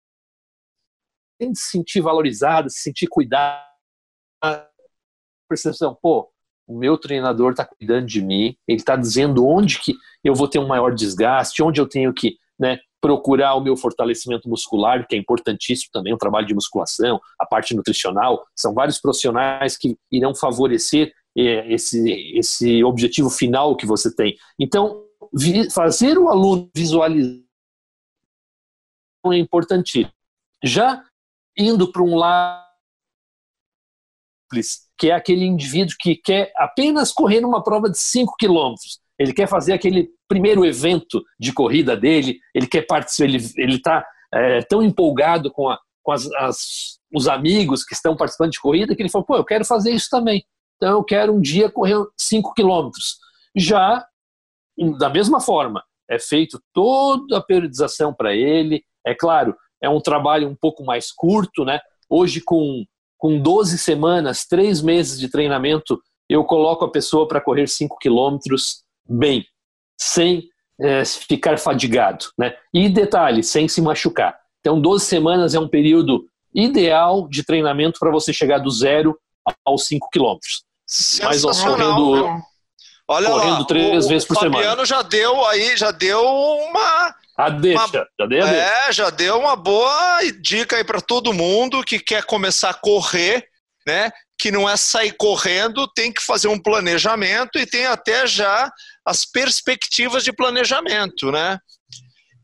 tem 1.39 1.53
de 1.53 1.59
se 1.61 1.71
sentir 1.71 2.01
valorizada, 2.01 2.69
se 2.69 2.81
sentir 2.81 3.07
cuidada, 3.07 3.71
percepção, 5.53 5.97
pô, 6.01 6.29
o 6.67 6.79
meu 6.79 6.97
treinador 6.97 7.51
está 7.51 7.65
cuidando 7.65 8.07
de 8.07 8.23
mim, 8.23 8.57
ele 8.67 8.79
está 8.79 8.97
dizendo 8.97 9.47
onde 9.47 9.79
que 9.79 9.95
eu 10.25 10.35
vou 10.35 10.49
ter 10.49 10.59
um 10.59 10.67
maior 10.67 10.95
desgaste, 10.95 11.63
onde 11.63 11.81
eu 11.81 11.87
tenho 11.87 12.13
que 12.13 12.37
né, 12.59 12.79
procurar 13.01 13.55
o 13.55 13.61
meu 13.61 13.77
fortalecimento 13.77 14.49
muscular, 14.49 15.07
que 15.07 15.15
é 15.15 15.19
importantíssimo 15.19 15.91
também, 15.93 16.15
o 16.15 16.19
trabalho 16.19 16.47
de 16.47 16.55
musculação, 16.55 17.21
a 17.39 17.45
parte 17.45 17.75
nutricional, 17.75 18.45
são 18.57 18.73
vários 18.73 19.01
profissionais 19.01 19.77
que 19.77 19.97
irão 20.11 20.35
favorecer 20.35 21.13
é, 21.37 21.73
esse, 21.73 22.11
esse 22.37 22.85
objetivo 22.85 23.29
final 23.29 23.77
que 23.77 23.87
você 23.87 24.15
tem. 24.15 24.37
Então, 24.59 25.05
fazer 25.73 26.17
o 26.17 26.29
aluno 26.29 26.71
visualizar 26.75 27.43
é 29.27 29.37
importantíssimo. 29.37 30.13
Já 30.65 31.05
indo 31.57 31.91
para 31.91 32.03
um 32.03 32.17
lado 32.17 32.62
simples, 34.53 34.81
que 34.99 35.11
é 35.11 35.15
aquele 35.15 35.45
indivíduo 35.45 35.95
que 35.99 36.17
quer 36.17 36.53
apenas 36.57 37.13
correr 37.13 37.41
numa 37.41 37.63
prova 37.63 37.89
de 37.89 37.99
5 37.99 38.35
quilômetros. 38.39 39.01
Ele 39.19 39.33
quer 39.33 39.49
fazer 39.49 39.73
aquele 39.73 40.11
primeiro 40.29 40.65
evento 40.65 41.23
de 41.39 41.53
corrida 41.53 41.97
dele, 41.97 42.39
ele 42.55 42.67
quer 42.67 42.83
participar, 42.83 43.25
ele 43.57 43.77
está 43.77 44.05
é, 44.33 44.63
tão 44.63 44.83
empolgado 44.83 45.51
com, 45.51 45.69
a, 45.69 45.79
com 46.03 46.13
as, 46.13 46.31
as, 46.33 46.99
os 47.15 47.29
amigos 47.29 47.85
que 47.85 47.95
estão 47.95 48.17
participando 48.17 48.53
de 48.53 48.61
corrida 48.61 48.95
que 48.95 49.03
ele 49.03 49.11
falou: 49.11 49.27
pô, 49.27 49.37
eu 49.37 49.45
quero 49.45 49.65
fazer 49.65 49.93
isso 49.93 50.09
também. 50.11 50.45
Então 50.77 50.99
eu 50.99 51.05
quero 51.05 51.33
um 51.33 51.41
dia 51.41 51.71
correr 51.71 51.97
5 52.19 52.55
quilômetros. 52.55 53.19
Já, 53.55 54.05
da 54.99 55.11
mesma 55.11 55.41
forma, 55.41 55.85
é 56.11 56.19
feito 56.19 56.61
toda 56.73 57.39
a 57.39 57.43
periodização 57.43 58.13
para 58.13 58.35
ele. 58.35 58.83
É 59.07 59.15
claro, 59.15 59.55
é 59.81 59.89
um 59.89 60.01
trabalho 60.01 60.49
um 60.49 60.57
pouco 60.57 60.85
mais 60.85 61.13
curto, 61.13 61.65
né? 61.65 61.79
Hoje, 62.09 62.41
com 62.41 62.85
com 63.23 63.39
12 63.39 63.79
semanas, 63.79 64.45
3 64.45 64.83
meses 64.83 65.17
de 65.17 65.29
treinamento, 65.29 66.03
eu 66.29 66.43
coloco 66.43 66.85
a 66.85 66.91
pessoa 66.91 67.29
para 67.29 67.41
correr 67.41 67.69
5 67.69 67.97
quilômetros 68.01 68.83
bem, 69.09 69.47
sem 69.97 70.49
é, 70.81 71.05
ficar 71.05 71.57
fadigado. 71.57 72.25
Né? 72.37 72.53
E 72.75 72.89
detalhe, 72.89 73.45
sem 73.45 73.69
se 73.69 73.81
machucar. 73.81 74.37
Então, 74.59 74.81
12 74.81 75.05
semanas 75.05 75.55
é 75.55 75.61
um 75.61 75.69
período 75.69 76.25
ideal 76.53 77.29
de 77.29 77.45
treinamento 77.45 78.01
para 78.01 78.11
você 78.11 78.33
chegar 78.33 78.59
do 78.59 78.71
zero 78.73 79.17
aos 79.65 79.87
5 79.87 80.09
quilômetros. 80.11 80.65
Mas 81.23 81.45
nós 81.45 81.63
correndo? 81.63 82.43
Olha 83.07 83.31
correndo 83.31 83.61
lá, 83.61 83.65
três 83.67 84.07
o, 84.07 84.09
vezes 84.09 84.27
por 84.27 84.37
o 84.37 84.41
semana. 84.41 84.57
Fabiano 84.57 84.85
já 84.85 85.01
deu 85.03 85.47
aí, 85.47 85.77
já 85.77 85.93
deu 85.93 86.25
uma 86.25 87.15
a 87.37 87.49
deixa, 87.49 87.85
uma, 87.85 88.09
já 88.21 88.27
dei 88.27 88.41
a 88.41 88.47
deixa. 88.47 88.61
É, 88.61 88.93
já 88.93 89.11
deu 89.11 89.39
uma 89.39 89.57
boa 89.57 90.21
dica 90.41 90.77
aí 90.77 90.85
para 90.85 91.01
todo 91.01 91.33
mundo 91.33 91.85
que 91.85 91.99
quer 91.99 92.25
começar 92.25 92.71
a 92.71 92.75
correr, 92.75 93.47
né? 93.87 94.11
Que 94.39 94.51
não 94.51 94.69
é 94.69 94.77
sair 94.77 95.13
correndo, 95.13 95.89
tem 95.89 96.13
que 96.13 96.23
fazer 96.23 96.49
um 96.49 96.61
planejamento 96.61 97.59
e 97.59 97.67
tem 97.67 97.87
até 97.87 98.27
já 98.27 98.71
as 99.05 99.25
perspectivas 99.25 100.25
de 100.25 100.33
planejamento, 100.33 101.33
né? 101.33 101.59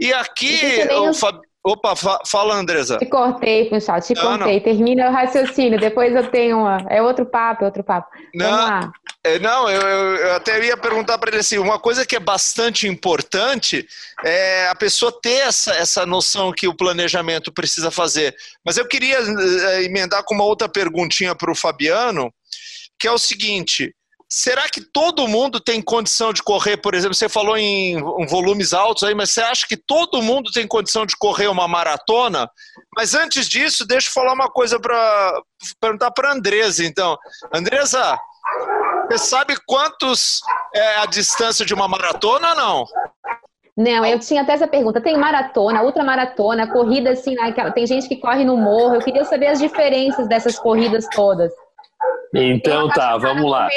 E 0.01 0.13
aqui, 0.13 0.87
o 0.93 1.13
Fab... 1.13 1.41
Opa, 1.65 1.95
fala, 2.25 2.55
Andresa. 2.55 2.99
Te 2.99 3.07
cortei, 3.07 3.69
Funchal, 3.69 4.01
te 4.01 4.15
não, 4.15 4.23
cortei. 4.23 4.55
Não. 4.55 4.63
Termina 4.63 5.09
o 5.09 5.13
raciocínio, 5.13 5.79
depois 5.79 6.15
eu 6.15 6.31
tenho 6.31 6.59
uma. 6.59 6.79
É 6.89 7.03
outro 7.03 7.27
papo, 7.27 7.65
é 7.65 7.67
outro 7.67 7.83
papo. 7.83 8.09
Não. 8.35 8.93
É, 9.25 9.39
não 9.41 9.69
eu, 9.69 9.81
eu, 9.83 10.35
até 10.37 10.65
ia 10.65 10.77
perguntar 10.77 11.19
para 11.19 11.31
ele 11.31 11.41
assim: 11.41 11.59
uma 11.59 11.79
coisa 11.79 12.07
que 12.07 12.17
é 12.17 12.21
bastante 12.21 12.87
importante 12.87 13.87
é 14.25 14.69
a 14.69 14.75
pessoa 14.75 15.13
ter 15.21 15.41
essa, 15.41 15.73
essa 15.75 16.07
noção 16.07 16.53
que 16.53 16.69
o 16.69 16.75
planejamento 16.75 17.53
precisa 17.53 17.91
fazer. 17.91 18.35
Mas 18.65 18.79
eu 18.79 18.87
queria 18.87 19.19
é, 19.19 19.83
emendar 19.83 20.23
com 20.25 20.35
uma 20.35 20.45
outra 20.45 20.69
perguntinha 20.69 21.35
para 21.35 21.51
o 21.51 21.57
Fabiano, 21.57 22.33
que 22.99 23.09
é 23.09 23.13
o 23.13 23.19
seguinte: 23.19 23.95
Será 24.31 24.69
que 24.69 24.83
todo 24.83 25.27
mundo 25.27 25.59
tem 25.59 25.81
condição 25.81 26.35
de 26.35 26.43
correr, 26.43 26.77
por 26.77 26.93
exemplo, 26.93 27.15
você 27.15 27.31
falou 27.31 27.57
em, 27.57 27.99
volumes 28.27 28.75
altos 28.75 29.03
aí, 29.03 29.15
mas 29.15 29.31
você 29.31 29.41
acha 29.41 29.67
que 29.67 29.77
todo 29.77 30.21
mundo 30.21 30.51
tem 30.53 30.67
condição 30.67 31.07
de 31.07 31.17
correr 31.17 31.47
uma 31.47 31.67
maratona? 31.67 32.49
Mas 32.95 33.15
antes 33.15 33.49
disso, 33.49 33.87
deixa 33.87 34.09
eu 34.09 34.13
falar 34.13 34.35
uma 34.35 34.51
coisa 34.51 34.79
para 34.79 35.41
perguntar 35.81 36.11
para 36.11 36.29
a 36.29 36.33
Andresa, 36.35 36.85
então. 36.85 37.17
Andresa, 37.55 38.19
você 39.07 39.17
sabe 39.17 39.57
quantos 39.67 40.41
é 40.75 40.97
a 40.99 41.07
distância 41.07 41.65
de 41.65 41.73
uma 41.73 41.89
maratona 41.89 42.51
ou 42.51 42.55
não? 42.55 42.85
Não, 43.79 44.05
eu 44.05 44.19
tinha 44.19 44.43
até 44.43 44.53
essa 44.53 44.67
pergunta. 44.67 45.01
Tem 45.01 45.17
maratona, 45.17 45.83
ultramaratona, 45.83 46.71
corrida 46.71 47.13
assim, 47.13 47.35
né? 47.35 47.55
tem 47.75 47.87
gente 47.87 48.09
que 48.09 48.17
corre 48.17 48.45
no 48.45 48.57
morro. 48.59 48.97
Eu 48.97 49.01
queria 49.01 49.25
saber 49.25 49.47
as 49.47 49.59
diferenças 49.59 50.29
dessas 50.29 50.59
corridas 50.59 51.07
todas. 51.15 51.51
Então 52.35 52.89
tá, 52.89 53.17
vamos 53.17 53.51
lá. 53.51 53.69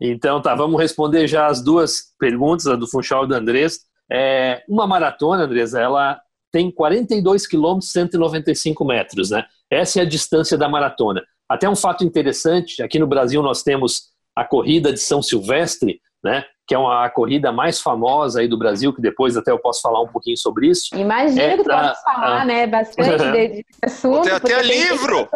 Então 0.00 0.40
tá, 0.40 0.54
vamos 0.54 0.80
responder 0.80 1.26
já 1.26 1.46
as 1.46 1.62
duas 1.62 2.14
perguntas, 2.18 2.66
a 2.66 2.76
do 2.76 2.86
Funchal 2.86 3.24
e 3.24 3.28
do 3.28 3.34
Andrés. 3.34 3.80
É, 4.10 4.62
uma 4.68 4.86
maratona, 4.86 5.44
Andrés, 5.44 5.74
ela 5.74 6.20
tem 6.52 6.70
42 6.70 7.46
quilômetros, 7.46 7.90
195 7.92 8.84
metros, 8.84 9.30
né? 9.30 9.44
Essa 9.70 10.00
é 10.00 10.02
a 10.02 10.08
distância 10.08 10.56
da 10.56 10.68
maratona. 10.68 11.22
Até 11.48 11.68
um 11.68 11.76
fato 11.76 12.04
interessante, 12.04 12.82
aqui 12.82 12.98
no 12.98 13.06
Brasil 13.06 13.42
nós 13.42 13.62
temos 13.62 14.10
a 14.34 14.44
corrida 14.44 14.92
de 14.92 15.00
São 15.00 15.20
Silvestre, 15.20 16.00
né? 16.22 16.44
Que 16.66 16.74
é 16.74 16.78
uma 16.78 17.04
a 17.04 17.10
corrida 17.10 17.50
mais 17.50 17.80
famosa 17.80 18.40
aí 18.40 18.48
do 18.48 18.58
Brasil, 18.58 18.92
que 18.92 19.00
depois 19.00 19.36
até 19.36 19.50
eu 19.50 19.58
posso 19.58 19.80
falar 19.80 20.00
um 20.00 20.08
pouquinho 20.08 20.36
sobre 20.36 20.68
isso. 20.68 20.94
Imagina 20.94 21.42
é, 21.42 21.56
que 21.56 21.64
tu 21.64 21.70
pode 21.70 22.02
falar, 22.02 22.42
a... 22.42 22.44
né? 22.44 22.66
Bastante 22.66 23.24
de, 23.32 23.48
de 23.48 23.66
assunto. 23.82 24.22
Tem 24.22 24.32
até 24.32 24.62
livro! 24.62 25.28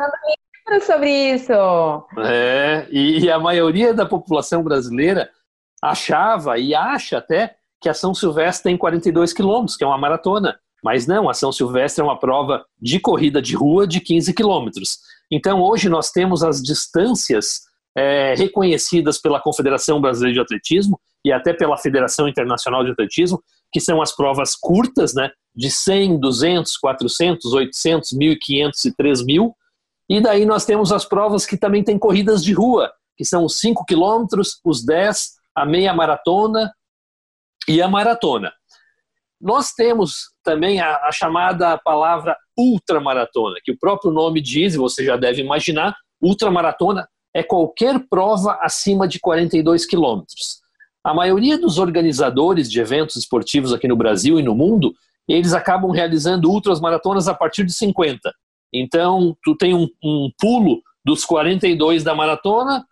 Sobre 0.81 1.35
isso. 1.35 1.53
É, 2.19 2.87
e, 2.91 3.31
a 3.31 3.39
maioria 3.39 3.93
da 3.93 4.07
população 4.07 4.63
brasileira 4.63 5.31
achava 5.83 6.59
e 6.59 6.75
acha 6.75 7.19
até 7.19 7.55
que 7.81 7.89
a 7.89 7.95
São 7.95 8.15
Silvestre 8.15 8.65
tem 8.65 8.77
42 8.77 9.33
quilômetros, 9.33 9.77
que 9.77 9.85
é 9.85 9.87
uma 9.87 9.99
maratona. 9.99 10.59
Mas 10.83 11.07
não, 11.07 11.29
a 11.29 11.35
São 11.35 11.53
Silvestre 11.53 12.01
é 12.01 12.05
uma 12.05 12.19
prova 12.19 12.65
de 12.81 12.99
corrida 12.99 13.41
de 13.41 13.55
rua 13.55 13.87
de 13.87 14.01
15 14.01 14.33
quilômetros. 14.35 14.99
Então 15.31 15.61
hoje 15.61 15.89
nós 15.89 16.11
temos 16.11 16.43
as 16.43 16.63
distâncias 16.63 17.63
é, 17.97 18.35
reconhecidas 18.35 19.19
pela 19.19 19.41
Confederação 19.41 20.01
Brasileira 20.01 20.35
de 20.35 20.41
Atletismo 20.41 21.01
e 21.25 21.33
até 21.33 21.53
pela 21.53 21.77
Federação 21.77 22.29
Internacional 22.29 22.85
de 22.85 22.91
Atletismo, 22.91 23.43
que 23.73 23.81
são 23.81 24.03
as 24.03 24.15
provas 24.15 24.57
curtas, 24.57 25.15
né, 25.15 25.31
de 25.55 25.71
100, 25.71 26.19
200, 26.19 26.77
400, 26.77 27.53
800, 27.53 28.11
1.500 28.13 28.71
e 28.85 28.91
3.000, 28.95 29.53
e 30.09 30.21
daí 30.21 30.45
nós 30.45 30.65
temos 30.65 30.93
as 30.93 31.05
provas 31.05 31.47
que 31.47 31.57
também 31.57 31.83
tem 31.83 31.99
corridas 31.99 32.43
de 32.43 32.53
rua, 32.53 32.93
que 33.17 33.25
são 33.25 33.45
os 33.45 33.59
5 33.61 33.85
quilômetros, 33.85 34.61
os 34.65 34.85
10, 34.85 35.33
a 35.55 35.65
meia 35.65 35.95
maratona 35.95 36.73
e 37.69 37.81
a 37.81 37.89
maratona. 37.89 38.53
Nós 39.41 39.73
temos 39.73 40.31
também 40.43 40.81
a, 40.81 40.97
a 41.07 41.13
chamada 41.13 41.77
palavra 41.79 42.37
ultramaratona, 42.57 43.57
que 43.65 43.73
o 43.73 43.79
próprio 43.79 44.13
nome 44.13 44.41
diz, 44.41 44.75
e 44.75 44.79
você 44.79 45.05
já 45.05 45.17
deve 45.17 45.41
imaginar, 45.41 45.97
ultramaratona 46.21 47.09
é 47.35 47.43
qualquer 47.43 47.99
prova 48.09 48.59
acima 48.61 49.09
de 49.09 49.19
42 49.19 49.87
quilômetros. 49.87 50.61
A 51.03 51.13
maioria 51.13 51.59
dos 51.59 51.79
organizadores 51.79 52.71
de 52.71 52.81
eventos 52.81 53.17
esportivos 53.17 53.73
aqui 53.73 53.89
no 53.89 53.97
Brasil 53.97 54.39
e 54.39 54.43
no 54.43 54.55
mundo, 54.55 54.95
eles 55.27 55.53
acabam 55.53 55.91
realizando 55.91 56.51
ultras 56.51 56.81
maratonas 56.81 57.27
a 57.27 57.35
partir 57.35 57.65
de 57.65 57.73
50. 57.73 58.33
Então, 58.73 59.37
tu 59.43 59.57
tem 59.57 59.75
um, 59.75 59.89
um 60.03 60.31
pulo 60.39 60.83
dos 61.05 61.25
42 61.25 62.03
da 62.03 62.15
maratona 62.15 62.87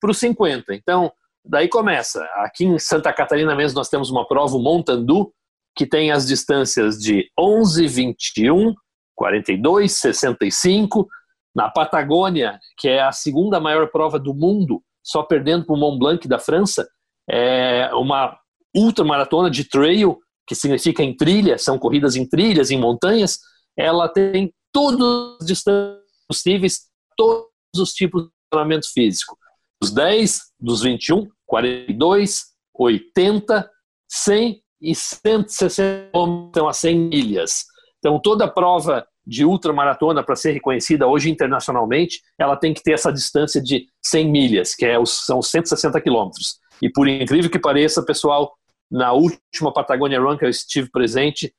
para 0.00 0.10
os 0.10 0.18
50. 0.18 0.74
Então, 0.74 1.12
daí 1.44 1.68
começa. 1.68 2.22
Aqui 2.36 2.64
em 2.64 2.78
Santa 2.78 3.12
Catarina 3.12 3.54
mesmo 3.54 3.78
nós 3.78 3.88
temos 3.88 4.10
uma 4.10 4.26
prova, 4.26 4.56
o 4.56 4.62
Montandu, 4.62 5.32
que 5.76 5.86
tem 5.86 6.10
as 6.10 6.26
distâncias 6.26 6.98
de 6.98 7.30
11, 7.38 7.86
21, 7.86 8.74
42, 9.14 9.92
65. 9.92 11.08
Na 11.54 11.68
Patagônia, 11.70 12.58
que 12.78 12.88
é 12.88 13.02
a 13.02 13.12
segunda 13.12 13.60
maior 13.60 13.90
prova 13.90 14.18
do 14.18 14.32
mundo, 14.32 14.82
só 15.02 15.22
perdendo 15.22 15.66
para 15.66 15.74
o 15.74 15.78
Mont 15.78 15.98
Blanc 15.98 16.26
da 16.26 16.38
França, 16.38 16.88
é 17.28 17.90
uma 17.94 18.38
ultramaratona 18.74 19.50
de 19.50 19.68
trail, 19.68 20.18
que 20.46 20.54
significa 20.54 21.02
em 21.02 21.14
trilha, 21.14 21.58
são 21.58 21.78
corridas 21.78 22.16
em 22.16 22.26
trilhas, 22.26 22.70
em 22.70 22.78
montanhas, 22.78 23.38
ela 23.76 24.08
tem 24.08 24.52
todos 24.72 25.38
os 25.40 25.46
distâncias 25.46 26.02
possíveis, 26.26 26.88
todos 27.16 27.50
os 27.76 27.92
tipos 27.92 28.24
de 28.24 28.30
treinamento 28.50 28.90
físico. 28.92 29.36
Dos 29.80 29.90
10, 29.92 30.40
dos 30.58 30.82
21, 30.82 31.28
42, 31.46 32.44
80, 32.74 33.70
100 34.08 34.62
e 34.80 34.94
160 34.94 36.10
então, 36.48 36.68
a 36.68 36.72
100 36.72 36.98
milhas. 36.98 37.64
Então, 37.98 38.18
toda 38.18 38.48
prova 38.48 39.06
de 39.24 39.44
ultramaratona, 39.44 40.22
para 40.22 40.34
ser 40.34 40.52
reconhecida 40.52 41.06
hoje 41.06 41.30
internacionalmente, 41.30 42.20
ela 42.36 42.56
tem 42.56 42.74
que 42.74 42.82
ter 42.82 42.92
essa 42.92 43.12
distância 43.12 43.62
de 43.62 43.86
100 44.02 44.30
milhas, 44.30 44.74
que 44.74 44.84
é 44.84 44.98
os, 44.98 45.24
são 45.24 45.40
160 45.40 46.00
quilômetros. 46.00 46.58
E 46.80 46.90
por 46.90 47.06
incrível 47.06 47.48
que 47.48 47.58
pareça, 47.58 48.04
pessoal, 48.04 48.52
na 48.90 49.12
última 49.12 49.72
Patagonia 49.72 50.20
Run 50.20 50.36
que 50.36 50.44
eu 50.44 50.50
estive 50.50 50.90
presente, 50.90 51.54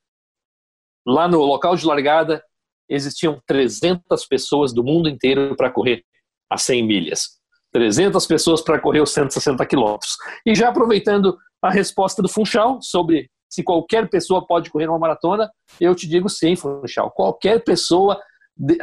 lá 1.08 1.28
no 1.28 1.39
local 1.39 1.76
de 1.76 1.86
largada, 1.86 2.43
existiam 2.89 3.41
300 3.47 4.25
pessoas 4.25 4.73
do 4.73 4.83
mundo 4.83 5.09
inteiro 5.09 5.55
para 5.55 5.71
correr 5.71 6.03
a 6.49 6.57
100 6.57 6.85
milhas. 6.85 7.41
300 7.71 8.25
pessoas 8.27 8.61
para 8.61 8.79
correr 8.79 9.01
os 9.01 9.11
160 9.11 9.65
quilômetros. 9.65 10.15
E 10.45 10.53
já 10.53 10.69
aproveitando 10.69 11.37
a 11.61 11.71
resposta 11.71 12.21
do 12.21 12.29
Funchal 12.29 12.79
sobre 12.81 13.29
se 13.49 13.63
qualquer 13.63 14.09
pessoa 14.09 14.45
pode 14.45 14.69
correr 14.69 14.87
uma 14.87 14.99
maratona, 14.99 15.49
eu 15.79 15.93
te 15.95 16.07
digo 16.07 16.29
sim, 16.29 16.55
Funchal. 16.55 17.11
Qualquer 17.11 17.63
pessoa, 17.63 18.19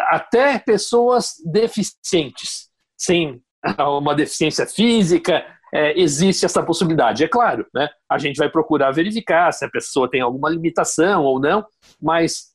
até 0.08 0.58
pessoas 0.58 1.34
deficientes, 1.44 2.68
sem 2.96 3.40
uma 3.78 4.14
deficiência 4.14 4.66
física, 4.66 5.44
é, 5.72 5.98
existe 6.00 6.44
essa 6.44 6.62
possibilidade. 6.62 7.24
É 7.24 7.28
claro, 7.28 7.66
né? 7.74 7.88
a 8.08 8.18
gente 8.18 8.36
vai 8.36 8.48
procurar 8.50 8.90
verificar 8.90 9.52
se 9.52 9.64
a 9.64 9.70
pessoa 9.70 10.10
tem 10.10 10.20
alguma 10.20 10.50
limitação 10.50 11.24
ou 11.24 11.40
não, 11.40 11.64
mas 12.00 12.50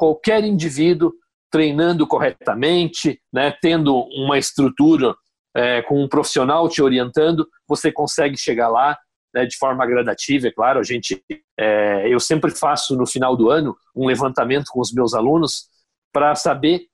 qualquer 0.00 0.42
indivíduo 0.44 1.12
treinando 1.50 2.06
corretamente, 2.06 3.20
né, 3.30 3.54
tendo 3.60 3.94
uma 4.16 4.38
estrutura 4.38 5.14
é, 5.54 5.82
com 5.82 6.02
um 6.02 6.08
profissional 6.08 6.66
te 6.70 6.80
orientando, 6.80 7.46
você 7.68 7.92
consegue 7.92 8.34
chegar 8.34 8.70
lá 8.70 8.96
né, 9.34 9.44
de 9.44 9.58
forma 9.58 9.84
gradativa, 9.84 10.48
é 10.48 10.50
claro. 10.50 10.80
A 10.80 10.82
gente, 10.82 11.22
é, 11.58 12.08
eu 12.08 12.18
sempre 12.18 12.50
faço 12.50 12.96
no 12.96 13.06
final 13.06 13.36
do 13.36 13.50
ano 13.50 13.76
um 13.94 14.06
levantamento 14.06 14.68
com 14.70 14.80
os 14.80 14.90
meus 14.90 15.12
alunos 15.12 15.68
para 16.10 16.34
saber 16.34 16.86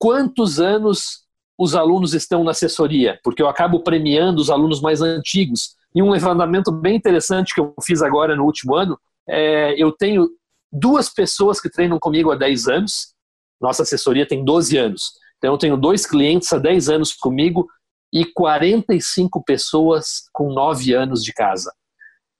quantos 0.00 0.58
anos 0.58 1.26
os 1.58 1.74
alunos 1.74 2.14
estão 2.14 2.42
na 2.42 2.52
assessoria, 2.52 3.20
porque 3.22 3.42
eu 3.42 3.48
acabo 3.48 3.80
premiando 3.80 4.40
os 4.40 4.48
alunos 4.48 4.80
mais 4.80 5.02
antigos. 5.02 5.76
E 5.94 6.02
um 6.02 6.12
levantamento 6.12 6.72
bem 6.72 6.96
interessante 6.96 7.52
que 7.52 7.60
eu 7.60 7.74
fiz 7.82 8.00
agora 8.00 8.34
no 8.34 8.44
último 8.44 8.74
ano, 8.74 8.98
é, 9.28 9.74
eu 9.76 9.92
tenho 9.92 10.30
duas 10.72 11.08
pessoas 11.08 11.60
que 11.60 11.70
treinam 11.70 11.98
comigo 11.98 12.30
há 12.30 12.36
10 12.36 12.68
anos. 12.68 13.14
Nossa 13.60 13.82
assessoria 13.82 14.26
tem 14.26 14.44
12 14.44 14.76
anos. 14.76 15.12
Então 15.38 15.54
eu 15.54 15.58
tenho 15.58 15.76
dois 15.76 16.06
clientes 16.06 16.52
há 16.52 16.58
10 16.58 16.88
anos 16.88 17.12
comigo 17.12 17.66
e 18.12 18.24
45 18.24 19.42
pessoas 19.44 20.28
com 20.32 20.52
9 20.52 20.94
anos 20.94 21.22
de 21.22 21.32
casa. 21.32 21.72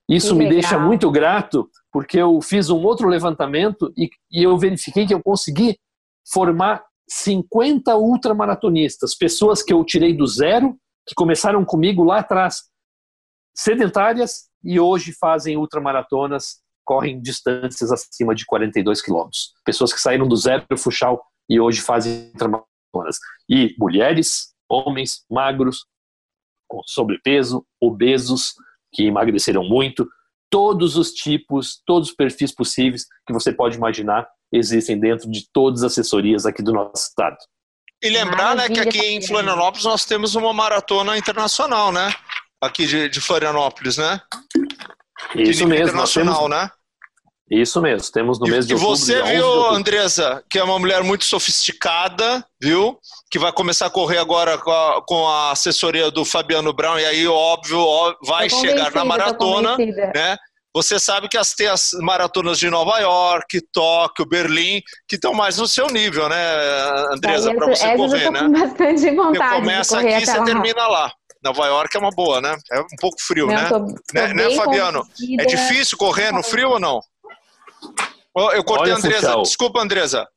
Isso 0.08 0.36
me 0.36 0.48
deixa 0.48 0.78
muito 0.78 1.10
grato, 1.10 1.68
porque 1.90 2.18
eu 2.18 2.40
fiz 2.40 2.70
um 2.70 2.82
outro 2.84 3.08
levantamento 3.08 3.92
e, 3.96 4.08
e 4.30 4.44
eu 4.44 4.56
verifiquei 4.56 5.04
que 5.04 5.12
eu 5.12 5.22
consegui 5.22 5.76
formar 6.32 6.84
50 7.08 7.96
ultramaratonistas, 7.96 9.16
pessoas 9.16 9.62
que 9.62 9.72
eu 9.72 9.84
tirei 9.84 10.14
do 10.16 10.26
zero, 10.26 10.76
que 11.06 11.14
começaram 11.14 11.64
comigo 11.64 12.04
lá 12.04 12.20
atrás, 12.20 12.64
sedentárias 13.54 14.48
e 14.62 14.78
hoje 14.78 15.12
fazem 15.12 15.56
ultramaratonas, 15.56 16.60
correm 16.86 17.20
distâncias 17.20 17.90
acima 17.90 18.34
de 18.34 18.46
42 18.46 19.02
quilômetros. 19.02 19.52
Pessoas 19.64 19.92
que 19.92 20.00
saíram 20.00 20.26
do 20.26 20.36
zero 20.36 20.64
para 20.66 20.76
o 20.76 20.78
Fuchal 20.78 21.22
e 21.50 21.60
hoje 21.60 21.80
fazem 21.80 22.30
ultramaratonas. 22.32 23.18
E 23.48 23.74
mulheres, 23.78 24.54
homens, 24.68 25.24
magros, 25.30 25.84
com 26.68 26.80
sobrepeso, 26.86 27.66
obesos, 27.80 28.54
que 28.92 29.04
emagreceram 29.04 29.64
muito, 29.64 30.08
todos 30.50 30.96
os 30.96 31.12
tipos, 31.12 31.82
todos 31.84 32.10
os 32.10 32.14
perfis 32.14 32.54
possíveis 32.54 33.06
que 33.26 33.32
você 33.32 33.52
pode 33.52 33.76
imaginar 33.76 34.26
existem 34.52 34.98
dentro 34.98 35.30
de 35.30 35.46
todas 35.52 35.82
as 35.82 35.92
assessorias 35.92 36.46
aqui 36.46 36.62
do 36.62 36.72
nosso 36.72 37.08
estado. 37.08 37.36
E 38.02 38.08
lembrar, 38.08 38.54
né, 38.54 38.68
que 38.68 38.78
aqui 38.78 39.04
em 39.06 39.22
Florianópolis 39.22 39.84
nós 39.84 40.04
temos 40.04 40.34
uma 40.34 40.52
maratona 40.52 41.16
internacional, 41.16 41.90
né? 41.90 42.12
Aqui 42.60 42.86
de, 42.86 43.08
de 43.08 43.20
Florianópolis, 43.20 43.96
né? 43.96 44.20
Isso 45.34 45.66
mesmo. 45.66 45.88
Internacional, 45.88 46.48
temos... 46.48 46.50
né? 46.50 46.70
Isso 47.50 47.80
mesmo, 47.80 48.10
temos 48.10 48.40
no 48.40 48.46
mês 48.46 48.66
de 48.66 48.74
outubro. 48.74 48.94
E 48.94 48.98
você 48.98 49.22
viu, 49.22 49.66
Andresa, 49.68 50.42
que 50.50 50.58
é 50.58 50.64
uma 50.64 50.78
mulher 50.80 51.04
muito 51.04 51.24
sofisticada, 51.24 52.44
viu? 52.60 52.98
Que 53.30 53.38
vai 53.38 53.52
começar 53.52 53.86
a 53.86 53.90
correr 53.90 54.18
agora 54.18 54.58
com 54.58 54.70
a, 54.72 55.02
com 55.06 55.28
a 55.28 55.52
assessoria 55.52 56.10
do 56.10 56.24
Fabiano 56.24 56.72
Brown, 56.72 56.98
e 56.98 57.04
aí, 57.04 57.26
óbvio, 57.26 57.78
vai 58.24 58.50
chegar 58.50 58.92
na 58.92 59.04
maratona, 59.04 59.76
né? 59.76 60.36
Você 60.74 60.98
sabe 60.98 61.26
que 61.26 61.38
as, 61.38 61.54
tem 61.54 61.68
as 61.68 61.92
maratonas 62.02 62.58
de 62.58 62.68
Nova 62.68 62.98
York, 62.98 63.62
Tóquio, 63.72 64.26
Berlim, 64.26 64.82
que 65.08 65.14
estão 65.14 65.32
mais 65.32 65.56
no 65.56 65.66
seu 65.66 65.86
nível, 65.86 66.28
né, 66.28 66.36
Andresa, 67.14 67.54
para 67.54 67.66
você 67.68 67.96
correr, 67.96 68.30
né? 68.30 68.48
Bastante 68.48 69.10
vontade 69.14 69.38
você 69.38 69.60
começa 69.60 70.00
aqui 70.00 70.08
e 70.08 70.26
você 70.26 70.44
termina 70.44 70.86
lá. 70.86 71.12
Nova 71.42 71.66
York 71.66 71.96
é 71.96 72.00
uma 72.00 72.10
boa, 72.10 72.40
né? 72.40 72.56
É 72.72 72.80
um 72.80 72.96
pouco 73.00 73.16
frio, 73.20 73.46
né? 73.46 73.68
Tô, 73.68 73.86
tô 73.86 73.94
né, 74.12 74.34
né, 74.34 74.50
Fabiano? 74.54 75.06
É 75.38 75.46
difícil 75.46 75.96
correr 75.96 76.32
no 76.32 76.42
frio 76.42 76.70
ou 76.70 76.80
não? 76.80 77.00
Eu 78.54 78.64
cortei 78.64 78.92
a 78.92 78.96
Andresa. 78.96 79.36
Desculpa, 79.42 79.80
Andresa. 79.80 80.28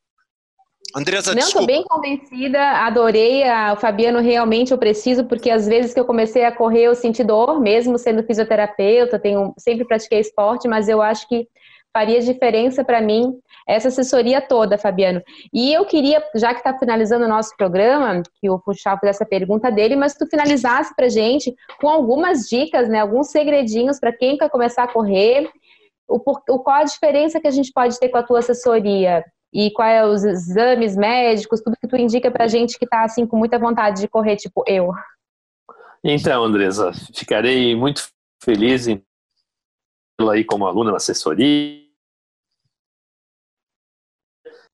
Andresa, 0.95 1.35
Não, 1.35 1.41
estou 1.41 1.65
bem 1.65 1.83
convencida, 1.83 2.59
adorei 2.59 3.43
a, 3.43 3.73
o 3.73 3.75
Fabiano, 3.75 4.19
realmente 4.19 4.71
eu 4.71 4.77
preciso, 4.77 5.23
porque 5.25 5.51
às 5.51 5.67
vezes 5.67 5.93
que 5.93 5.99
eu 5.99 6.05
comecei 6.05 6.45
a 6.45 6.51
correr 6.51 6.83
eu 6.83 6.95
senti 6.95 7.23
dor, 7.23 7.59
mesmo 7.59 7.97
sendo 7.99 8.23
fisioterapeuta, 8.23 9.19
tenho, 9.19 9.53
sempre 9.57 9.85
pratiquei 9.85 10.19
esporte, 10.19 10.67
mas 10.67 10.89
eu 10.89 10.99
acho 10.99 11.27
que 11.27 11.47
faria 11.93 12.19
diferença 12.21 12.83
para 12.83 13.01
mim 13.01 13.39
essa 13.67 13.89
assessoria 13.89 14.41
toda, 14.41 14.79
Fabiano. 14.79 15.21
E 15.53 15.71
eu 15.71 15.85
queria, 15.85 16.23
já 16.33 16.53
que 16.53 16.59
está 16.59 16.75
finalizando 16.77 17.25
o 17.25 17.29
nosso 17.29 17.55
programa, 17.55 18.23
que 18.41 18.49
o 18.49 18.57
Puxal 18.57 18.97
fizesse 18.97 19.21
essa 19.21 19.29
pergunta 19.29 19.71
dele, 19.71 19.95
mas 19.95 20.15
tu 20.15 20.25
finalizasse 20.25 20.95
para 20.95 21.07
gente 21.07 21.53
com 21.79 21.87
algumas 21.87 22.47
dicas, 22.49 22.89
né, 22.89 22.99
alguns 22.99 23.29
segredinhos 23.29 23.99
para 23.99 24.11
quem 24.11 24.37
quer 24.37 24.49
começar 24.49 24.83
a 24.83 24.87
correr 24.87 25.49
o, 26.09 26.17
o, 26.17 26.59
qual 26.59 26.77
a 26.77 26.83
diferença 26.83 27.39
que 27.39 27.47
a 27.47 27.51
gente 27.51 27.71
pode 27.71 27.99
ter 27.99 28.09
com 28.09 28.17
a 28.17 28.23
tua 28.23 28.39
assessoria 28.39 29.23
e 29.53 29.71
quais 29.71 29.95
é 29.95 30.05
os 30.05 30.23
exames 30.23 30.95
médicos, 30.95 31.61
tudo 31.61 31.77
que 31.79 31.87
tu 31.87 31.95
indica 31.95 32.29
pra 32.29 32.47
gente 32.47 32.77
que 32.77 32.87
tá 32.87 33.03
assim 33.03 33.25
com 33.25 33.37
muita 33.37 33.57
vontade 33.57 34.01
de 34.01 34.07
correr, 34.07 34.35
tipo 34.35 34.63
eu. 34.67 34.91
Então, 36.03 36.43
Andresa, 36.43 36.91
ficarei 37.13 37.75
muito 37.75 38.07
feliz 38.43 38.87
em 38.87 39.03
tê-la 40.17 40.33
aí 40.33 40.43
como 40.43 40.65
aluna 40.65 40.91
na 40.91 40.97
assessoria 40.97 41.88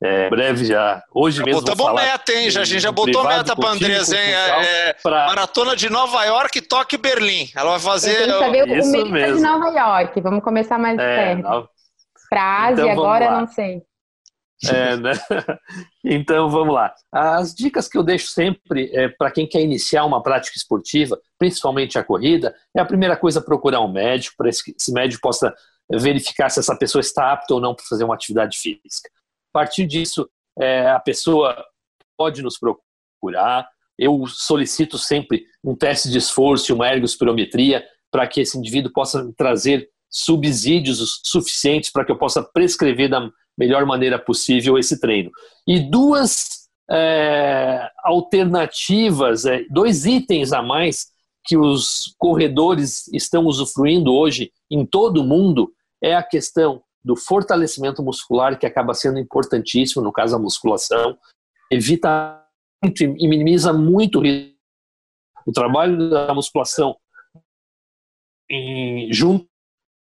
é, 0.04 0.30
breve 0.30 0.66
já. 0.66 1.04
Hoje 1.14 1.44
mesmo. 1.44 1.62
Botamos 1.62 1.94
meta, 1.94 2.34
hein? 2.34 2.50
Já, 2.50 2.62
a 2.62 2.66
gente 2.66 2.82
já 2.82 2.92
botou 2.92 3.24
meta 3.24 3.56
para 3.56 3.70
Andresa, 3.70 4.16
hein? 4.16 4.34
É, 4.34 4.90
é, 4.90 4.94
pra... 4.94 5.28
Maratona 5.28 5.76
de 5.76 5.90
Nova 5.90 6.24
York, 6.26 6.62
Tóquio 6.62 6.98
e 6.98 7.02
Berlim. 7.02 7.50
Ela 7.56 7.72
vai 7.72 7.80
fazer. 7.80 8.28
Eu 8.28 8.40
saber 8.40 8.64
o 8.64 8.76
Isso 8.76 9.06
mesmo. 9.06 9.38
de 9.38 9.42
Nova 9.42 9.70
York. 9.70 10.20
Vamos 10.22 10.44
começar 10.44 10.78
mais 10.78 11.00
é, 11.00 11.16
perto. 11.16 11.50
No... 11.50 11.70
Frase, 12.28 12.82
então, 12.82 12.92
agora 12.92 13.32
não 13.40 13.48
sei. 13.48 13.82
É, 14.68 14.96
né? 14.98 15.12
Então 16.04 16.50
vamos 16.50 16.74
lá. 16.74 16.94
As 17.12 17.54
dicas 17.54 17.88
que 17.88 17.98
eu 17.98 18.04
deixo 18.04 18.28
sempre 18.28 18.92
é, 18.94 19.10
para 19.10 19.32
quem 19.32 19.48
quer 19.48 19.62
iniciar 19.62 20.06
uma 20.06 20.22
prática 20.22 20.56
esportiva, 20.56 21.20
principalmente 21.38 21.98
a 21.98 22.04
corrida, 22.04 22.54
é 22.76 22.80
a 22.80 22.86
primeira 22.86 23.18
coisa 23.18 23.42
procurar 23.42 23.82
um 23.82 23.92
médico, 23.92 24.36
para 24.38 24.50
que 24.52 24.76
esse 24.78 24.94
médico 24.94 25.22
possa 25.22 25.54
verificar 25.92 26.50
se 26.50 26.60
essa 26.60 26.76
pessoa 26.78 27.00
está 27.00 27.32
apta 27.32 27.54
ou 27.54 27.60
não 27.60 27.74
para 27.74 27.86
fazer 27.90 28.04
uma 28.04 28.14
atividade 28.14 28.58
física. 28.58 29.10
A 29.56 29.60
partir 29.60 29.88
disso, 29.88 30.30
é, 30.60 30.90
a 30.90 31.00
pessoa 31.00 31.56
pode 32.18 32.42
nos 32.42 32.60
procurar. 32.60 33.66
Eu 33.98 34.28
solicito 34.28 34.98
sempre 34.98 35.46
um 35.64 35.74
teste 35.74 36.10
de 36.10 36.18
esforço 36.18 36.70
e 36.70 36.76
uma 36.76 36.92
ergospirometria 36.92 37.82
para 38.12 38.28
que 38.28 38.42
esse 38.42 38.58
indivíduo 38.58 38.92
possa 38.92 39.32
trazer 39.38 39.88
subsídios 40.10 41.22
suficientes 41.24 41.90
para 41.90 42.04
que 42.04 42.12
eu 42.12 42.18
possa 42.18 42.44
prescrever 42.44 43.10
da 43.10 43.30
melhor 43.58 43.86
maneira 43.86 44.20
possível 44.20 44.78
esse 44.78 45.00
treino. 45.00 45.32
E 45.66 45.80
duas 45.80 46.68
é, 46.92 47.90
alternativas, 48.04 49.46
é, 49.46 49.64
dois 49.70 50.06
itens 50.06 50.52
a 50.52 50.62
mais 50.62 51.08
que 51.46 51.56
os 51.56 52.14
corredores 52.18 53.08
estão 53.14 53.46
usufruindo 53.46 54.14
hoje 54.14 54.52
em 54.70 54.86
todo 54.86 55.22
o 55.22 55.24
mundo 55.24 55.72
é 56.04 56.14
a 56.14 56.22
questão 56.22 56.84
do 57.06 57.16
fortalecimento 57.16 58.02
muscular, 58.02 58.58
que 58.58 58.66
acaba 58.66 58.96
sendo 58.96 59.20
importantíssimo, 59.20 60.04
no 60.04 60.12
caso 60.12 60.36
a 60.36 60.40
musculação, 60.40 61.16
evita 61.72 62.44
muito 62.84 63.04
e 63.04 63.28
minimiza 63.28 63.72
muito 63.72 64.18
o 64.18 64.22
risco. 64.24 64.56
O 65.46 65.52
trabalho 65.52 66.10
da 66.10 66.34
musculação 66.34 66.98
em, 68.50 69.14
junto 69.14 69.48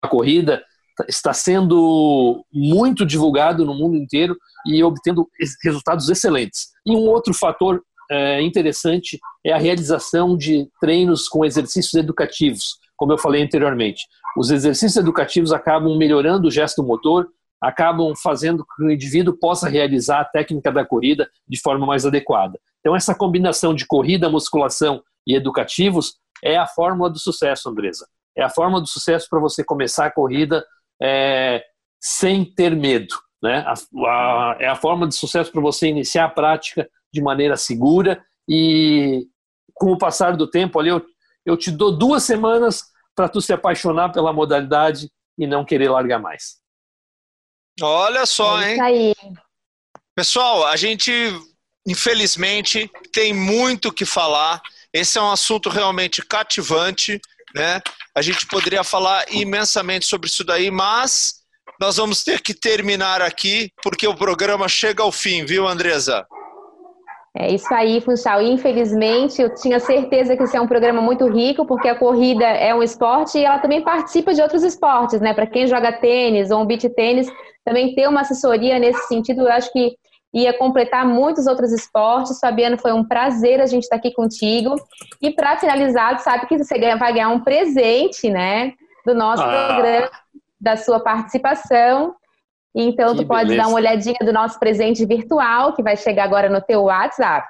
à 0.03 0.09
corrida 0.09 0.61
está 1.07 1.33
sendo 1.33 2.45
muito 2.51 3.05
divulgado 3.05 3.65
no 3.65 3.73
mundo 3.73 3.95
inteiro 3.95 4.37
e 4.65 4.83
obtendo 4.83 5.25
resultados 5.63 6.09
excelentes. 6.09 6.71
E 6.85 6.91
um 6.91 7.07
outro 7.07 7.33
fator 7.33 7.81
é, 8.11 8.41
interessante 8.41 9.17
é 9.45 9.53
a 9.53 9.57
realização 9.57 10.35
de 10.35 10.69
treinos 10.81 11.29
com 11.29 11.45
exercícios 11.45 11.93
educativos, 11.93 12.77
como 12.97 13.13
eu 13.13 13.17
falei 13.17 13.41
anteriormente. 13.41 14.05
Os 14.37 14.51
exercícios 14.51 14.97
educativos 14.97 15.51
acabam 15.51 15.97
melhorando 15.97 16.47
o 16.47 16.51
gesto 16.51 16.83
motor, 16.83 17.27
acabam 17.61 18.13
fazendo 18.15 18.65
que 18.65 18.83
o 18.83 18.91
indivíduo 18.91 19.37
possa 19.37 19.69
realizar 19.69 20.21
a 20.21 20.25
técnica 20.25 20.71
da 20.71 20.85
corrida 20.85 21.29
de 21.47 21.59
forma 21.61 21.85
mais 21.85 22.05
adequada. 22.05 22.59
Então, 22.79 22.95
essa 22.95 23.13
combinação 23.13 23.75
de 23.75 23.85
corrida, 23.85 24.29
musculação 24.29 25.03
e 25.27 25.35
educativos 25.35 26.15
é 26.43 26.57
a 26.57 26.65
fórmula 26.65 27.09
do 27.09 27.19
sucesso, 27.19 27.69
Andresa. 27.69 28.07
É 28.35 28.43
a 28.43 28.49
fórmula 28.49 28.81
do 28.81 28.87
sucesso 28.87 29.27
para 29.29 29.39
você 29.39 29.63
começar 29.63 30.07
a 30.07 30.11
corrida 30.11 30.65
é, 31.01 31.63
sem 31.99 32.43
ter 32.43 32.75
medo. 32.75 33.13
Né? 33.43 33.63
A, 33.67 33.73
a, 34.07 34.57
é 34.59 34.67
a 34.67 34.75
forma 34.75 35.07
de 35.07 35.15
sucesso 35.15 35.51
para 35.51 35.61
você 35.61 35.87
iniciar 35.87 36.25
a 36.25 36.29
prática 36.29 36.89
de 37.13 37.21
maneira 37.21 37.55
segura 37.57 38.23
e, 38.47 39.27
com 39.75 39.91
o 39.91 39.97
passar 39.97 40.35
do 40.35 40.47
tempo, 40.47 40.79
ali 40.79 40.89
eu, 40.89 41.03
eu 41.45 41.57
te 41.57 41.69
dou 41.69 41.95
duas 41.95 42.23
semanas 42.23 42.90
para 43.15 43.29
tu 43.29 43.41
se 43.41 43.53
apaixonar 43.53 44.11
pela 44.11 44.33
modalidade 44.33 45.09
e 45.37 45.47
não 45.47 45.65
querer 45.65 45.89
largar 45.89 46.19
mais. 46.19 46.57
Olha 47.81 48.25
só, 48.25 48.61
é 48.61 48.73
hein? 48.73 48.81
Aí. 48.81 49.15
Pessoal, 50.15 50.65
a 50.65 50.75
gente 50.75 51.11
infelizmente 51.87 52.89
tem 53.11 53.33
muito 53.33 53.91
que 53.91 54.05
falar. 54.05 54.61
Esse 54.93 55.17
é 55.17 55.21
um 55.21 55.31
assunto 55.31 55.69
realmente 55.69 56.21
cativante, 56.21 57.19
né? 57.55 57.81
A 58.13 58.21
gente 58.21 58.45
poderia 58.45 58.83
falar 58.83 59.25
imensamente 59.31 60.05
sobre 60.05 60.27
isso 60.27 60.43
daí, 60.43 60.69
mas 60.69 61.41
nós 61.79 61.97
vamos 61.97 62.23
ter 62.23 62.41
que 62.41 62.53
terminar 62.53 63.21
aqui 63.21 63.71
porque 63.81 64.07
o 64.07 64.15
programa 64.15 64.67
chega 64.67 65.01
ao 65.01 65.11
fim, 65.11 65.45
viu, 65.45 65.67
Andresa? 65.67 66.27
É 67.33 67.53
isso 67.53 67.73
aí, 67.73 68.01
Funchal. 68.01 68.41
Infelizmente, 68.41 69.41
eu 69.41 69.55
tinha 69.55 69.79
certeza 69.79 70.35
que 70.35 70.43
esse 70.43 70.57
é 70.57 70.61
um 70.61 70.67
programa 70.67 71.01
muito 71.01 71.27
rico, 71.27 71.65
porque 71.65 71.87
a 71.87 71.95
corrida 71.95 72.45
é 72.45 72.75
um 72.75 72.83
esporte 72.83 73.37
e 73.37 73.45
ela 73.45 73.59
também 73.59 73.81
participa 73.81 74.33
de 74.33 74.41
outros 74.41 74.63
esportes, 74.63 75.21
né? 75.21 75.33
Para 75.33 75.47
quem 75.47 75.65
joga 75.65 75.93
tênis 75.93 76.51
ou 76.51 76.61
um 76.61 76.65
beach 76.65 76.89
tênis, 76.89 77.31
também 77.63 77.95
ter 77.95 78.09
uma 78.09 78.21
assessoria 78.21 78.77
nesse 78.79 79.07
sentido, 79.07 79.41
eu 79.41 79.51
acho 79.51 79.71
que 79.71 79.95
ia 80.33 80.57
completar 80.57 81.05
muitos 81.05 81.47
outros 81.47 81.71
esportes. 81.71 82.39
Fabiano, 82.39 82.77
foi 82.77 82.91
um 82.91 83.03
prazer 83.03 83.61
a 83.61 83.65
gente 83.65 83.83
estar 83.83 83.95
aqui 83.95 84.11
contigo. 84.11 84.75
E 85.21 85.31
para 85.31 85.57
finalizar, 85.57 86.19
sabe 86.19 86.47
que 86.47 86.57
você 86.57 86.77
vai 86.97 87.13
ganhar 87.13 87.29
um 87.29 87.39
presente, 87.39 88.29
né? 88.29 88.73
Do 89.05 89.15
nosso 89.15 89.43
ah. 89.43 89.67
programa, 89.67 90.11
da 90.59 90.75
sua 90.75 90.99
participação. 90.99 92.13
Então, 92.75 93.15
que 93.15 93.23
tu 93.23 93.27
pode 93.27 93.49
beleza. 93.49 93.63
dar 93.63 93.67
uma 93.67 93.77
olhadinha 93.77 94.17
do 94.21 94.31
nosso 94.31 94.59
presente 94.59 95.05
virtual, 95.05 95.73
que 95.73 95.83
vai 95.83 95.97
chegar 95.97 96.23
agora 96.23 96.49
no 96.49 96.61
teu 96.61 96.83
WhatsApp. 96.83 97.47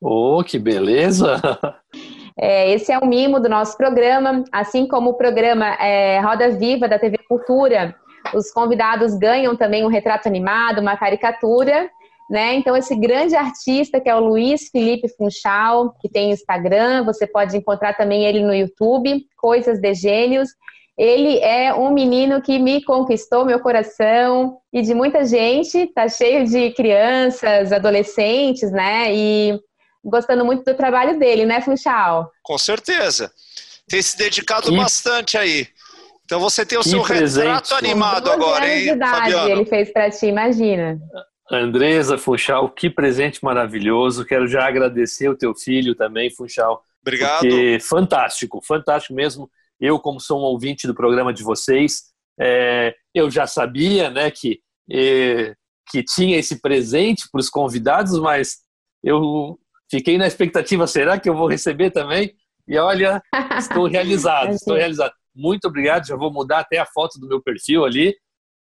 Oh, 0.00 0.42
que 0.44 0.58
beleza! 0.58 1.40
É, 2.40 2.70
esse 2.70 2.92
é 2.92 2.98
o 2.98 3.04
mimo 3.04 3.40
do 3.40 3.48
nosso 3.48 3.76
programa, 3.76 4.44
assim 4.52 4.86
como 4.86 5.10
o 5.10 5.14
programa 5.14 5.66
é, 5.74 6.20
Roda 6.20 6.50
Viva 6.50 6.88
da 6.88 6.96
TV 6.96 7.18
Cultura. 7.28 7.96
Os 8.32 8.52
convidados 8.52 9.18
ganham 9.18 9.56
também 9.56 9.84
um 9.84 9.88
retrato 9.88 10.28
animado, 10.28 10.80
uma 10.80 10.96
caricatura, 10.96 11.90
né? 12.30 12.54
Então, 12.54 12.76
esse 12.76 12.94
grande 12.94 13.34
artista 13.34 14.00
que 14.00 14.08
é 14.08 14.14
o 14.14 14.20
Luiz 14.20 14.68
Felipe 14.70 15.08
Funchal, 15.16 15.94
que 16.00 16.08
tem 16.08 16.30
Instagram, 16.30 17.04
você 17.04 17.26
pode 17.26 17.56
encontrar 17.56 17.96
também 17.96 18.24
ele 18.24 18.44
no 18.44 18.54
YouTube, 18.54 19.24
Coisas 19.36 19.80
de 19.80 19.92
Gênios. 19.94 20.50
Ele 20.98 21.38
é 21.38 21.72
um 21.72 21.92
menino 21.92 22.42
que 22.42 22.58
me 22.58 22.82
conquistou 22.82 23.44
meu 23.44 23.60
coração 23.60 24.58
e 24.72 24.82
de 24.82 24.92
muita 24.92 25.24
gente, 25.24 25.86
tá 25.94 26.08
cheio 26.08 26.44
de 26.44 26.72
crianças, 26.72 27.72
adolescentes, 27.72 28.72
né? 28.72 29.14
E 29.14 29.60
gostando 30.04 30.44
muito 30.44 30.64
do 30.64 30.76
trabalho 30.76 31.16
dele, 31.16 31.46
né, 31.46 31.60
Funchal? 31.60 32.28
Com 32.42 32.58
certeza. 32.58 33.30
Tem 33.88 34.02
se 34.02 34.18
dedicado 34.18 34.70
que... 34.70 34.76
bastante 34.76 35.38
aí. 35.38 35.68
Então 36.24 36.40
você 36.40 36.66
tem 36.66 36.76
o 36.76 36.82
que 36.82 36.88
seu 36.88 37.02
presente. 37.04 37.46
retrato 37.46 37.74
animado 37.76 38.30
agora, 38.30 38.68
hein, 38.68 38.88
idade 38.88 39.32
Fabiano? 39.32 39.50
Ele 39.50 39.64
fez 39.64 39.92
para 39.92 40.10
ti, 40.10 40.26
imagina. 40.26 40.98
Andresa 41.50 42.18
Funchal, 42.18 42.68
que 42.68 42.90
presente 42.90 43.42
maravilhoso. 43.42 44.26
Quero 44.26 44.48
já 44.48 44.66
agradecer 44.66 45.28
o 45.28 45.36
teu 45.36 45.54
filho 45.54 45.94
também, 45.94 46.28
Funchal. 46.28 46.82
Obrigado. 47.00 47.40
Porque 47.40 47.78
fantástico, 47.80 48.60
fantástico 48.62 49.14
mesmo. 49.14 49.48
Eu, 49.80 49.98
como 49.98 50.20
sou 50.20 50.40
um 50.40 50.44
ouvinte 50.44 50.86
do 50.86 50.94
programa 50.94 51.32
de 51.32 51.42
vocês, 51.42 52.04
é, 52.40 52.94
eu 53.14 53.30
já 53.30 53.46
sabia 53.46 54.10
né, 54.10 54.30
que, 54.30 54.60
é, 54.90 55.54
que 55.90 56.02
tinha 56.02 56.38
esse 56.38 56.60
presente 56.60 57.28
para 57.30 57.40
os 57.40 57.50
convidados, 57.50 58.18
mas 58.18 58.58
eu 59.02 59.58
fiquei 59.90 60.18
na 60.18 60.26
expectativa, 60.26 60.86
será 60.86 61.18
que 61.18 61.28
eu 61.28 61.34
vou 61.34 61.48
receber 61.48 61.90
também? 61.90 62.34
E 62.66 62.76
olha, 62.78 63.22
estou 63.58 63.86
realizado, 63.86 64.52
estou 64.52 64.76
realizado. 64.76 65.12
Muito 65.34 65.66
obrigado, 65.66 66.06
já 66.06 66.16
vou 66.16 66.32
mudar 66.32 66.60
até 66.60 66.78
a 66.78 66.86
foto 66.86 67.18
do 67.18 67.28
meu 67.28 67.42
perfil 67.42 67.84
ali. 67.84 68.14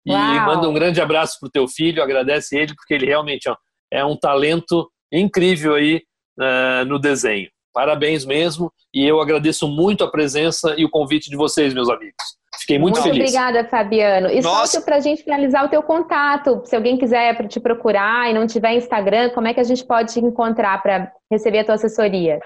E 0.06 0.12
Uau. 0.12 0.46
manda 0.46 0.68
um 0.68 0.74
grande 0.74 1.00
abraço 1.00 1.38
para 1.40 1.48
o 1.48 1.52
teu 1.52 1.68
filho, 1.68 2.02
agradece 2.02 2.58
ele, 2.58 2.74
porque 2.74 2.94
ele 2.94 3.06
realmente 3.06 3.48
ó, 3.48 3.56
é 3.92 4.04
um 4.04 4.18
talento 4.18 4.90
incrível 5.12 5.76
aí 5.76 6.02
uh, 6.40 6.86
no 6.86 6.98
desenho. 6.98 7.50
Parabéns 7.74 8.26
mesmo, 8.26 8.72
e 8.94 9.06
eu 9.06 9.22
agradeço 9.22 9.68
muito 9.68 10.04
a 10.04 10.12
presença 10.12 10.76
e 10.78 10.84
o 10.84 10.90
convite 10.90 11.30
de 11.30 11.38
vocês, 11.38 11.74
meus 11.74 11.90
amigos. 11.90 12.42
Fiquei 12.60 12.78
muito, 12.78 12.96
muito 12.96 13.10
feliz. 13.10 13.30
Obrigada, 13.30 13.68
Fabiano. 13.68 14.30
E 14.30 14.42
Nossa. 14.42 14.80
só 14.80 14.86
para 14.86 14.98
a 14.98 15.00
gente 15.00 15.24
finalizar 15.24 15.66
o 15.66 15.70
teu 15.70 15.82
contato, 15.82 16.62
se 16.66 16.76
alguém 16.76 16.98
quiser 16.98 17.48
te 17.48 17.60
procurar 17.60 18.30
e 18.30 18.34
não 18.34 18.46
tiver 18.46 18.76
Instagram, 18.76 19.30
como 19.30 19.48
é 19.48 19.54
que 19.54 19.60
a 19.60 19.64
gente 19.64 19.84
pode 19.84 20.14
te 20.14 20.20
encontrar 20.20 20.82
para 20.84 21.12
receber 21.32 21.60
a 21.60 21.66
tua 21.66 21.76
assessoria? 21.76 22.40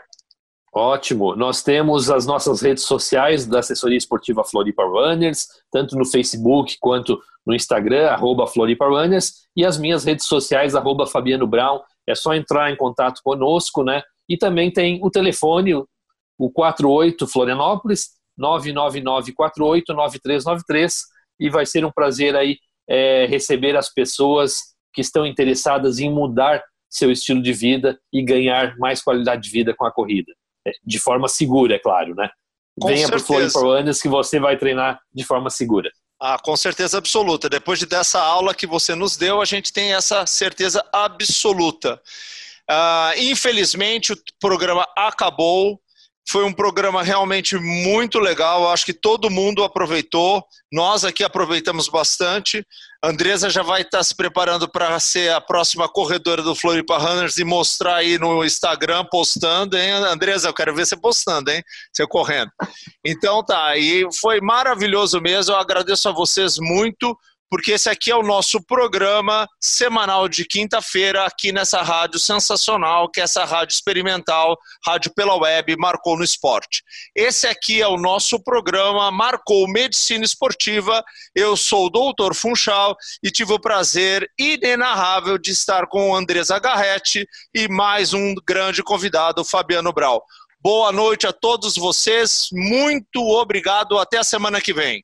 Ótimo. 0.74 1.36
Nós 1.36 1.64
temos 1.64 2.10
as 2.10 2.26
nossas 2.26 2.62
redes 2.62 2.84
sociais 2.84 3.46
da 3.46 3.60
assessoria 3.60 3.98
esportiva 3.98 4.44
Floripa 4.44 4.84
Runners, 4.84 5.48
tanto 5.72 5.98
no 5.98 6.06
Facebook 6.06 6.78
quanto 6.80 7.18
no 7.46 7.56
Instagram, 7.56 8.10
arroba 8.10 8.46
Floripa 8.46 8.86
Runners, 8.86 9.48
e 9.56 9.66
as 9.66 9.78
minhas 9.78 10.04
redes 10.04 10.26
sociais, 10.26 10.76
arroba 10.76 11.08
Fabiano 11.08 11.48
Brown. 11.48 11.80
É 12.08 12.14
só 12.14 12.34
entrar 12.34 12.72
em 12.72 12.76
contato 12.76 13.22
conosco, 13.24 13.84
né? 13.84 14.02
E 14.28 14.38
também 14.38 14.72
tem 14.72 15.00
o 15.04 15.10
telefone, 15.10 15.74
o 15.74 16.52
48 16.52 17.28
Florianópolis, 17.28 18.10
999489393, 18.40 20.94
e 21.40 21.50
vai 21.50 21.66
ser 21.66 21.86
um 21.86 21.92
prazer 21.92 22.36
aí 22.36 22.58
é, 22.88 23.26
receber 23.26 23.76
as 23.76 23.92
pessoas 23.94 24.76
que 24.94 25.02
estão 25.02 25.26
interessadas 25.26 26.00
em 26.00 26.10
mudar 26.10 26.64
seu 26.90 27.12
estilo 27.12 27.42
de 27.42 27.52
vida 27.52 28.00
e 28.12 28.24
ganhar 28.24 28.78
mais 28.78 29.02
qualidade 29.02 29.44
de 29.44 29.50
vida 29.50 29.74
com 29.76 29.86
a 29.86 29.92
corrida. 29.92 30.32
É, 30.66 30.72
de 30.84 30.98
forma 30.98 31.28
segura, 31.28 31.76
é 31.76 31.80
claro, 31.80 32.16
né? 32.16 32.30
Com 32.80 32.88
Venha 32.88 33.08
para 33.08 33.18
o 33.18 33.20
Floripa 33.20 33.60
Runners 33.60 34.02
que 34.02 34.08
você 34.08 34.40
vai 34.40 34.58
treinar 34.58 35.00
de 35.14 35.24
forma 35.24 35.50
segura. 35.50 35.92
Ah, 36.20 36.40
com 36.40 36.56
certeza 36.56 36.98
absoluta. 36.98 37.50
Depois 37.50 37.80
de 37.80 37.86
dessa 37.86 38.22
aula 38.22 38.56
que 38.56 38.66
você 38.66 38.96
nos 38.96 39.18
deu, 39.18 39.42
a 39.42 39.46
gente 39.46 39.72
tem 39.72 39.94
essa 39.94 40.26
certeza 40.26 40.84
absoluta. 40.92 42.02
Ah, 42.70 43.14
infelizmente, 43.18 44.14
o 44.14 44.18
programa 44.40 44.86
acabou. 44.98 45.80
Foi 46.28 46.44
um 46.44 46.52
programa 46.52 47.04
realmente 47.04 47.56
muito 47.56 48.18
legal. 48.18 48.72
Acho 48.72 48.86
que 48.86 48.94
todo 48.94 49.30
mundo 49.30 49.64
aproveitou. 49.64 50.44
Nós 50.72 51.06
aqui 51.06 51.24
aproveitamos 51.24 51.88
bastante. 51.88 52.66
Andresa 53.04 53.48
já 53.48 53.62
vai 53.62 53.84
estar 53.84 54.04
se 54.04 54.16
preparando 54.16 54.68
para 54.68 55.00
ser 55.00 55.32
a 55.32 55.40
próxima 55.40 55.88
corredora 55.88 56.42
do 56.42 56.56
Floripa 56.56 56.98
Runners 56.98 57.38
e 57.38 57.44
mostrar 57.44 57.98
aí 57.98 58.18
no 58.18 58.44
Instagram 58.44 59.06
postando, 59.12 59.78
hein? 59.78 59.92
Andresa, 59.92 60.48
eu 60.48 60.54
quero 60.54 60.74
ver 60.74 60.88
você 60.88 60.98
postando, 60.98 61.52
hein? 61.52 61.64
Você 61.94 62.08
correndo. 62.08 62.52
Então 63.06 63.46
tá, 63.46 63.78
e 63.78 64.08
foi 64.20 64.42
maravilhoso 64.42 65.22
mesmo. 65.22 65.54
Eu 65.54 65.60
agradeço 65.60 66.10
a 66.10 66.12
vocês 66.12 66.56
muito 66.58 67.16
porque 67.50 67.74
esse 67.74 67.90
aqui 67.90 68.12
é 68.12 68.16
o 68.16 68.24
nosso 68.24 68.62
programa 68.62 69.48
semanal 69.60 70.28
de 70.28 70.46
quinta-feira 70.46 71.26
aqui 71.26 71.52
nessa 71.52 71.82
rádio 71.82 72.20
sensacional, 72.20 73.10
que 73.10 73.22
é 73.22 73.24
essa 73.24 73.46
rádio 73.46 73.74
experimental, 73.74 74.58
rádio 74.86 75.12
pela 75.16 75.36
web, 75.36 75.76
marcou 75.78 76.18
no 76.18 76.24
esporte. 76.24 76.84
Esse 77.16 77.48
aqui 77.48 77.82
é 77.82 77.88
o 77.88 77.98
nosso 77.98 78.44
programa, 78.44 79.12
marcou 79.12 79.68
Medicina 79.68 80.26
Esportiva. 80.26 81.04
Eu 81.34 81.56
sou 81.56 81.88
o 81.88 81.90
doutor 81.90 82.34
Funchal 82.36 82.96
e 83.24 83.32
tive 83.32 83.54
o 83.54 83.60
prazer 83.60 84.30
inenarrável 84.40 85.38
de 85.38 85.52
estar 85.52 85.88
com 85.88 86.12
o 86.12 86.16
Andresa 86.16 86.60
Garretti 86.60 87.28
e 87.54 87.68
mais 87.68 88.14
um 88.14 88.34
grande 88.48 88.84
convidado, 88.84 89.44
Fabiano 89.44 89.94
Brau. 89.94 90.24
Boa 90.60 90.92
noite 90.92 91.28
a 91.28 91.32
todos 91.32 91.76
vocês, 91.76 92.48
muito 92.52 93.22
obrigado, 93.22 94.00
até 94.00 94.18
a 94.18 94.24
semana 94.24 94.60
que 94.60 94.74
vem. 94.74 95.04